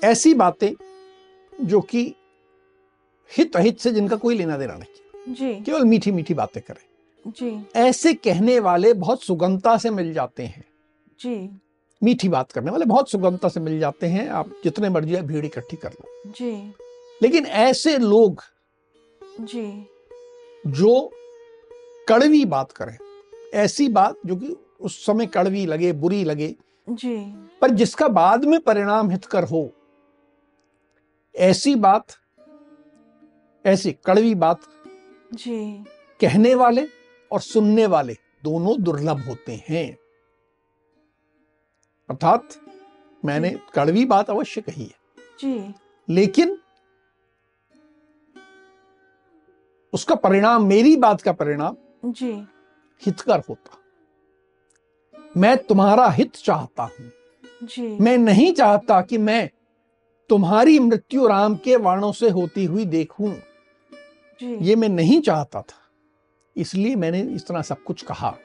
ऐसी 0.03 0.33
बातें 0.33 0.71
जो 1.61 1.81
कि 1.81 2.15
हित 3.37 3.55
अहित 3.55 3.79
से 3.79 3.91
जिनका 3.91 4.15
कोई 4.15 4.37
लेना 4.37 4.57
देना 4.57 4.73
नहीं 4.73 5.33
जी। 5.33 5.61
केवल 5.63 5.85
मीठी 5.85 6.11
मीठी 6.11 6.33
बातें 6.33 6.63
करें। 6.63 7.31
जी। 7.31 7.65
ऐसे 7.75 8.13
कहने 8.13 8.59
वाले 8.59 8.93
बहुत 8.93 9.23
सुगमता 9.23 9.77
से 9.77 9.89
मिल 9.89 10.13
जाते 10.13 10.43
हैं। 10.43 10.65
जी। 11.21 11.61
मीठी 12.03 12.29
बात 12.29 12.51
करने 12.51 12.71
वाले 12.71 12.85
बहुत 12.85 13.11
सुगमता 13.11 13.49
से 13.49 13.59
मिल 13.59 13.79
जाते 13.79 14.07
हैं। 14.07 14.29
आप 14.29 14.49
जितने 14.63 14.89
मर्ज़ी 14.89 15.13
है 15.13 15.21
भीड़ 15.21 15.45
इकट्ठी 15.45 15.77
कर 15.77 15.89
लो। 15.89 16.31
जी। 16.31 16.73
लेकिन 17.21 17.45
ऐसे 17.45 17.97
लोग 17.97 18.41
जी। 19.41 19.87
जो 20.67 21.11
कड़वी 22.09 22.45
बात 22.45 22.71
करें 22.71 22.97
ऐसी 23.53 23.89
बात 23.89 24.15
जो 24.25 24.35
कि 24.35 24.55
उस 24.81 25.05
समय 25.05 25.25
कड़वी 25.25 25.65
लगे 25.65 25.91
बुरी 25.91 26.23
लगे 26.23 26.55
जी। 26.89 27.17
पर 27.61 27.69
जिसका 27.69 28.07
बाद 28.07 28.45
में 28.45 28.59
परिणाम 28.59 29.09
हितकर 29.09 29.43
हो 29.43 29.73
ऐसी 31.35 31.75
बात 31.75 32.05
ऐसी 33.65 33.91
कड़वी 33.91 34.35
बात 34.35 34.61
जी। 35.33 35.83
कहने 36.21 36.55
वाले 36.55 36.87
और 37.31 37.41
सुनने 37.41 37.85
वाले 37.85 38.13
दोनों 38.43 38.81
दुर्लभ 38.83 39.19
होते 39.19 39.63
हैं। 39.69 39.97
अर्थात 42.09 42.49
मैंने 43.25 43.59
कड़वी 43.75 44.05
बात 44.05 44.29
अवश्य 44.29 44.61
कही 44.61 44.83
है। 44.83 44.95
जी। 45.39 45.73
लेकिन 46.09 46.57
उसका 49.93 50.15
परिणाम 50.15 50.65
मेरी 50.65 50.95
बात 50.97 51.21
का 51.21 51.31
परिणाम 51.31 51.77
जी। 52.05 52.31
हितकर 53.01 53.41
होता। 53.49 53.77
मैं 55.37 55.57
तुम्हारा 55.57 56.09
हित 56.09 56.35
चाहता 56.35 56.83
हूँ। 56.83 57.11
जी। 57.63 57.97
मैं 58.01 58.17
नहीं 58.17 58.53
चाहता 58.53 59.01
कि 59.01 59.17
मैं 59.17 59.49
तुम्हारी 60.29 60.79
मृत्यु 60.79 61.27
राम 61.27 61.55
के 61.55 61.75
वर्णों 61.75 62.11
से 62.11 62.29
होती 62.29 62.65
हुई 62.65 62.85
देखूँ। 62.85 63.33
जी। 64.41 64.57
ये 64.61 64.75
मैं 64.75 64.89
नहीं 64.89 65.21
चाहता 65.21 65.61
था। 65.61 65.77
इसलिए 66.55 66.95
मैंने 66.95 67.21
इस 67.21 67.47
तरह 67.47 67.61
सब 67.61 67.83
कुछ 67.83 68.01
कहा। 68.01 68.37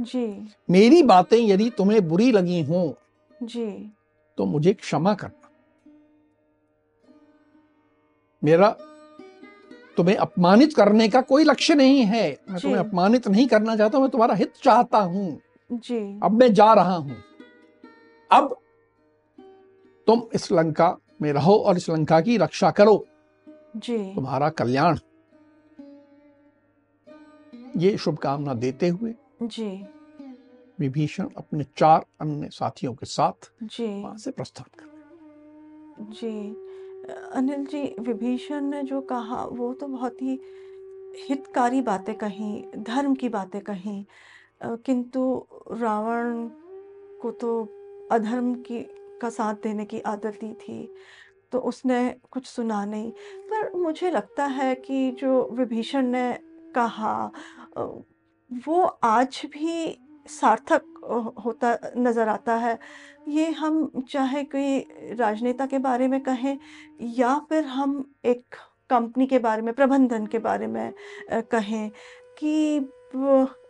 जी। 0.00 0.48
मेरी 0.70 1.02
बातें 1.02 1.38
यदि 1.38 1.70
तुम्हें 1.70 2.08
बुरी 2.08 2.32
लगी 2.32 2.62
हों 2.62 2.92
जी। 3.46 3.92
तो 4.36 4.44
मुझे 4.44 4.72
क्षमा 4.72 5.14
करना। 5.14 5.48
मेरा 8.44 8.70
तुम्हें 9.96 10.16
अपमानित 10.16 10.74
करने 10.74 11.08
का 11.08 11.20
कोई 11.20 11.44
लक्ष्य 11.44 11.74
नहीं 11.74 12.02
है। 12.04 12.38
मैं 12.50 12.60
तुम्हें 12.60 12.78
अपमानित 12.78 13.28
नहीं 13.28 13.46
करना 13.46 13.76
चाहता 13.76 13.98
मैं 13.98 14.08
तुम्हारा 14.08 14.34
हित 14.34 14.52
चाहता 14.62 14.98
हूँ। 14.98 15.40
जी। 15.70 16.20
अब 16.22 16.32
मैं 16.32 16.52
जा 16.54 16.72
रहा 16.72 16.96
हूँ। 16.96 17.16
अब 18.30 18.56
तुम 20.06 20.22
इस 20.34 20.52
लंका 20.52 20.96
में 21.22 21.32
रहो 21.32 21.56
और 21.56 21.76
इस 21.76 21.88
लंका 21.90 22.20
की 22.20 22.36
रक्षा 22.36 22.70
करो। 22.70 23.06
जी। 23.76 24.14
तुम्हारा 24.14 24.48
कल्याण। 24.48 24.98
ये 27.76 27.96
शुभकामना 27.96 28.54
देते 28.54 28.88
हुए 28.88 29.14
जी। 29.42 29.86
विभीषण 30.78 31.28
अपने 31.36 31.64
चार 31.76 32.06
अन्य 32.20 32.48
साथियों 32.48 32.94
के 32.94 33.06
साथ 33.06 33.52
जी। 33.62 34.02
वहाँ 34.02 34.16
से 34.16 34.30
प्रस्थान 34.30 34.70
कर 34.78 34.90
जी। 36.12 36.56
अनिल 37.32 37.66
जी 37.66 37.94
विभीषण 38.00 38.64
ने 38.64 38.82
जो 38.82 39.00
कहा 39.00 39.44
वो 39.44 39.74
तो 39.74 39.86
बहुत 39.86 40.22
ही 40.22 40.40
हितकारी 41.28 41.82
बातें 41.82 42.14
कही 42.14 42.64
धर्म 42.76 43.14
की 43.14 43.28
बातें 43.28 43.60
कही। 43.60 44.06
किंतु 44.62 45.46
रावण 45.72 46.48
को 47.22 47.30
तो 47.30 47.68
अधर्म 48.12 48.54
की 48.54 48.80
का 49.20 49.30
साथ 49.30 49.54
देने 49.62 49.84
की 49.84 50.00
आदत 50.02 50.38
दी 50.40 50.52
थी 50.58 50.94
तो 51.52 51.58
उसने 51.60 51.98
कुछ 52.30 52.46
सुना 52.46 52.84
नहीं। 52.84 53.10
पर 53.50 53.72
मुझे 53.76 54.10
लगता 54.10 54.44
है 54.46 54.74
कि 54.76 55.10
जो 55.20 55.48
विभीषण 55.52 56.06
ने 56.06 56.32
कहा 56.74 57.30
वो 58.60 58.82
आज 59.04 59.42
भी 59.46 59.98
सार्थक 60.30 60.84
होता 61.44 61.76
नज़र 61.96 62.28
आता 62.28 62.54
है। 62.56 62.78
ये 63.28 63.50
हम 63.50 64.04
चाहे 64.10 64.42
कोई 64.44 64.78
राजनेता 65.18 65.66
के 65.66 65.78
बारे 65.78 66.08
में 66.08 66.20
कहें 66.20 66.58
या 67.16 67.38
फिर 67.48 67.64
हम 67.66 68.04
एक 68.24 68.54
कंपनी 68.90 69.26
के 69.26 69.38
बारे 69.38 69.62
में, 69.62 69.72
प्रबंधन 69.74 70.26
के 70.26 70.38
बारे 70.38 70.66
में 70.66 70.92
कहें 71.32 71.90
कि 72.38 72.76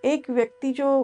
एक 0.06 0.30
व्यक्ति 0.30 0.72
जो 0.72 1.02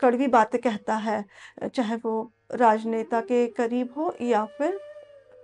कड़वी 0.00 0.26
बातें 0.28 0.60
कहता 0.60 0.96
है, 0.96 1.24
चाहे 1.66 1.96
वो 1.96 2.30
राजनेता 2.50 3.20
के 3.20 3.46
करीब 3.52 3.92
हो 3.96 4.14
या 4.22 4.44
फिर 4.58 4.78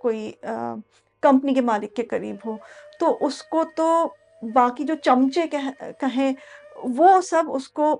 कोई 0.02 0.34
कंपनी 0.42 1.54
के 1.54 1.60
मालिक 1.60 1.94
के 1.94 2.02
करीब 2.04 2.38
हो 2.46 2.58
तो 3.00 3.10
उसको 3.22 3.64
तो 3.76 4.14
बाकी 4.42 4.84
जो 4.84 4.94
चमचे 4.94 5.46
कह, 5.46 5.70
कहें, 5.70 6.34
वो 6.78 7.20
सब 7.20 7.50
उसको 7.50 7.92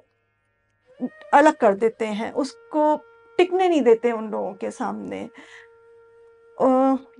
अलग 1.35 1.57
कर 1.57 1.75
देते 1.75 2.07
हैं, 2.07 2.33
उसको 2.33 2.97
टिकने 3.39 3.69
नहीं 3.69 3.83
देते 3.83 4.13
उन 4.13 4.29
लोगों 4.31 4.53
के 4.55 4.71
सामने। 4.71 5.29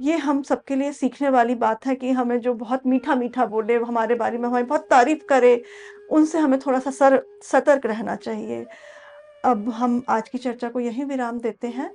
ये 0.01 0.17
हम 0.17 0.43
सबके 0.43 0.77
लिए 0.77 0.93
सीखने 0.93 1.29
वाली 1.29 1.55
बात 1.55 1.87
है 1.87 1.95
कि 1.97 2.11
हमें 2.11 2.39
जो 2.41 2.53
बहुत 2.55 2.87
मीठा 2.87 3.15
मीठा 3.15 3.47
बोले 3.47 3.77
हमारे 3.77 4.15
बारे 4.15 4.39
में 4.39 4.49
हमारी 4.49 4.65
बहुत 4.65 4.87
तारीफ़ 4.91 5.25
करे, 5.29 5.63
उनसे 6.11 6.39
हमें 6.39 6.59
थोड़ा 6.61 6.79
सा 6.79 6.91
सर, 6.91 7.23
सतर्क 7.43 7.87
रहना 7.87 8.17
चाहिए। 8.17 8.65
अब 9.45 9.69
हम 9.69 10.03
आज 10.09 10.29
की 10.29 10.39
चर्चा 10.39 10.69
को 10.69 10.81
यहीं 10.81 11.05
विराम 11.05 11.39
देते 11.39 11.69
हैं। 11.69 11.95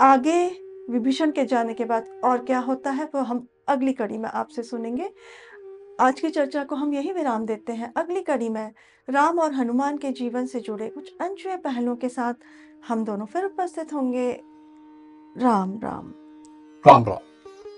आगे 0.00 0.48
विभीषण 0.90 1.30
के 1.30 1.44
जाने 1.44 1.74
के 1.74 1.84
बाद 1.84 2.20
और 2.24 2.44
क्या 2.44 2.58
होता 2.58 2.90
है, 2.90 3.04
वो 3.04 3.20
हम 3.20 3.46
अगली 3.68 3.92
कड़ी 3.92 4.18
में 4.18 4.28
आपसे 4.28 4.62
सुनेंगे। 4.62 5.12
आज 6.00 6.20
की 6.20 6.30
चर्चा 6.30 6.64
को 6.64 6.74
हम 6.74 6.94
यही 6.94 7.12
विराम 7.12 7.46
देते 7.46 7.72
हैं। 7.72 7.92
अगली 7.96 8.20
कड़ी 8.20 8.48
में 8.48 8.72
राम 9.10 9.38
और 9.38 9.52
हनुमान 9.52 9.98
के 9.98 10.10
जीवन 10.10 10.46
से 10.46 10.60
जुड़े 10.60 10.88
कुछ 10.88 11.16
अनछुए 11.20 11.56
पहलुओं 11.56 11.96
के 11.96 12.08
साथ 12.08 12.34
हम 12.88 13.04
दोनों 13.04 13.26
फिर 13.26 13.44
उपस्थित 13.44 13.92
होंगे। 13.92 14.40
राम 15.38 15.80
राम। 15.84 16.14
राम 16.86 17.04
राम। 17.04 17.29